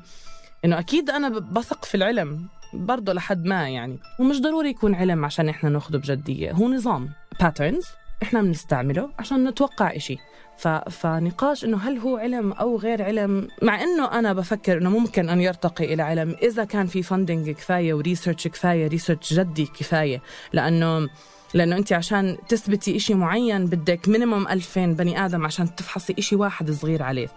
إنه 0.64 0.78
أكيد 0.78 1.10
أنا 1.10 1.28
بثق 1.28 1.84
في 1.84 1.94
العلم. 1.94 2.48
برضه 2.74 3.12
لحد 3.12 3.44
ما 3.44 3.68
يعني. 3.68 3.98
ومش 4.20 4.40
ضروري 4.40 4.70
يكون 4.70 4.94
علم 4.94 5.24
عشان 5.24 5.48
إحنا 5.48 5.70
ناخده 5.70 5.98
بجدية. 5.98 6.52
هو 6.52 6.68
نظام. 6.68 7.10
patterns 7.40 7.84
إحنا 8.22 8.42
بنستعمله 8.42 9.10
عشان 9.18 9.48
نتوقع 9.48 9.96
إشي. 9.96 10.16
ف... 10.56 10.68
فنقاش 10.68 11.64
إنه 11.64 11.76
هل 11.76 11.98
هو 11.98 12.16
علم 12.16 12.52
أو 12.52 12.76
غير 12.76 13.02
علم. 13.02 13.48
مع 13.62 13.82
إنه 13.82 14.12
أنا 14.12 14.32
بفكر 14.32 14.78
إنه 14.78 14.90
ممكن 14.90 15.28
أن 15.28 15.40
يرتقي 15.40 15.94
إلى 15.94 16.02
علم. 16.02 16.36
إذا 16.42 16.64
كان 16.64 16.86
في 16.86 17.02
funding 17.02 17.50
كفاية 17.50 17.94
و 17.94 18.00
research 18.00 18.48
كفاية 18.48 18.86
research 18.86 19.32
جدي 19.34 19.66
كفاية. 19.66 20.22
لأنه 20.52 21.08
لأنه 21.54 21.76
أنت 21.76 21.92
عشان 21.92 22.36
تثبتي 22.48 22.96
إشي 22.96 23.14
معين 23.14 23.66
بدك 23.66 24.08
minimum 24.08 24.48
2000 24.48 24.86
بني 24.86 25.24
آدم 25.24 25.44
عشان 25.44 25.74
تفحصي 25.74 26.14
إشي 26.18 26.36
واحد 26.36 26.70
صغير 26.70 27.02
عليه. 27.02 27.28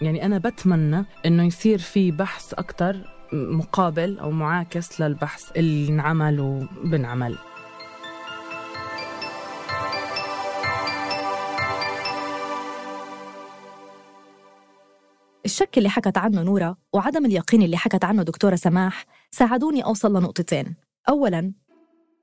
يعني 0.00 0.26
أنا 0.26 0.38
بتمنى 0.38 1.04
إنه 1.26 1.46
يصير 1.46 1.78
في 1.78 2.10
بحث 2.10 2.54
أكتر 2.54 2.96
مقابل 3.32 4.18
أو 4.18 4.30
معاكس 4.30 5.00
للبحث 5.00 5.50
اللي 5.56 5.88
انعمل 5.88 6.40
وبنعمل 6.40 7.36
الشك 15.44 15.78
اللي 15.78 15.88
حكت 15.88 16.18
عنه 16.18 16.42
نورا 16.42 16.76
وعدم 16.92 17.26
اليقين 17.26 17.62
اللي 17.62 17.76
حكت 17.76 18.04
عنه 18.04 18.22
دكتورة 18.22 18.54
سماح 18.54 19.06
ساعدوني 19.30 19.84
أوصل 19.84 20.16
لنقطتين. 20.16 20.74
أولاً 21.08 21.52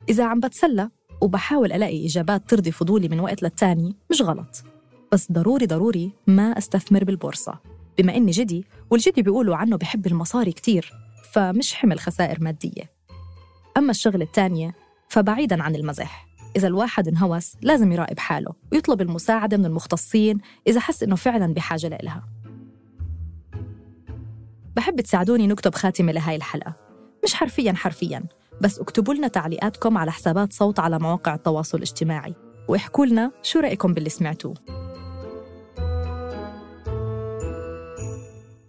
إذا 0.10 0.26
عم 0.26 0.40
بتسلى 0.40 0.90
وبحاول 1.22 1.72
ألاقي 1.72 2.06
إجابات 2.06 2.50
ترضي 2.50 2.72
فضولي 2.72 3.08
من 3.08 3.20
وقت 3.20 3.44
للتاني 3.44 3.96
مش 4.12 4.22
غلط. 4.22 4.64
بس 5.12 5.32
ضروري 5.32 5.66
ضروري 5.66 6.12
ما 6.28 6.58
أستثمر 6.58 7.04
بالبورصة. 7.04 7.60
بما 8.00 8.16
إني 8.16 8.32
جدي 8.32 8.66
والجدي 8.90 9.22
بيقولوا 9.22 9.56
عنه 9.56 9.78
بحب 9.78 10.08
المصاري 10.08 10.52
كتير 10.52 10.94
فمش 11.32 11.74
حمل 11.74 12.00
خسائر 12.00 12.38
مادية. 12.44 12.92
أما 13.78 13.92
الشغلة 13.92 14.24
التانية 14.24 14.76
فبعيداً 15.10 15.64
عن 15.64 15.76
المزح. 15.76 16.28
إذا 16.56 16.68
الواحد 16.68 17.08
انهوس 17.08 17.56
لازم 17.62 17.92
يراقب 17.92 18.20
حاله 18.20 18.54
ويطلب 18.72 19.02
المساعدة 19.02 19.58
من 19.58 19.66
المختصين 19.66 20.38
إذا 20.68 20.80
حس 20.80 21.04
إنه 21.04 21.16
فعلاً 21.16 21.54
بحاجة 21.54 21.88
لإلها. 21.88 22.24
بحب 24.76 25.02
تساعدوني 25.02 25.48
نكتب 25.48 25.76
خاتمة 25.76 26.12
لهاي 26.12 26.36
الحلقة. 26.36 26.76
مش 27.24 27.34
حرفياً 27.34 27.74
حرفياً 27.74 28.24
بس 28.62 28.80
اكتبوا 28.80 29.14
لنا 29.14 29.28
تعليقاتكم 29.28 29.98
على 29.98 30.12
حسابات 30.12 30.54
صوت 30.54 30.80
على 30.80 31.00
مواقع 31.00 31.36
التواصل 31.36 31.78
الاجتماعي. 31.78 32.36
واحكوا 32.68 33.06
لنا 33.06 33.32
شو 33.44 33.60
رأيكم 33.60 33.94
باللي 33.94 34.10
سمعتوه. 34.10 34.54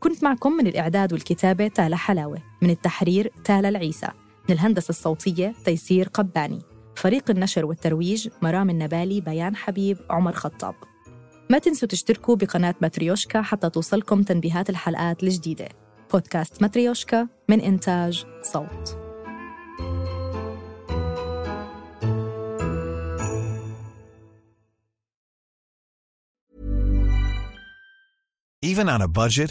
كنت 0.00 0.24
معكم 0.24 0.52
من 0.52 0.66
الإعداد 0.66 1.12
والكتابة 1.12 1.68
تالا 1.68 1.96
حلاوة 1.96 2.42
من 2.62 2.70
التحرير 2.70 3.32
تالا 3.44 3.68
العيسى 3.68 4.08
من 4.48 4.54
الهندسة 4.54 4.88
الصوتية 4.88 5.54
تيسير 5.64 6.08
قباني 6.08 6.58
فريق 6.96 7.30
النشر 7.30 7.64
والترويج 7.64 8.28
مرام 8.42 8.70
النبالي 8.70 9.20
بيان 9.20 9.56
حبيب 9.56 9.98
عمر 10.10 10.32
خطاب. 10.32 10.74
ما 11.50 11.58
تنسوا 11.58 11.88
تشتركوا 11.88 12.36
بقناة 12.36 12.74
ماتريوشكا 12.82 13.42
حتى 13.42 13.70
توصلكم 13.70 14.22
تنبيهات 14.22 14.70
الحلقات 14.70 15.22
الجديدة. 15.22 15.68
بودكاست 16.12 16.62
ماتريوشكا 16.62 17.28
من 17.48 17.60
إنتاج 17.60 18.26
صوت. 18.42 18.96
Even 28.62 28.88
on 28.88 29.00
a 29.00 29.08
budget, 29.08 29.50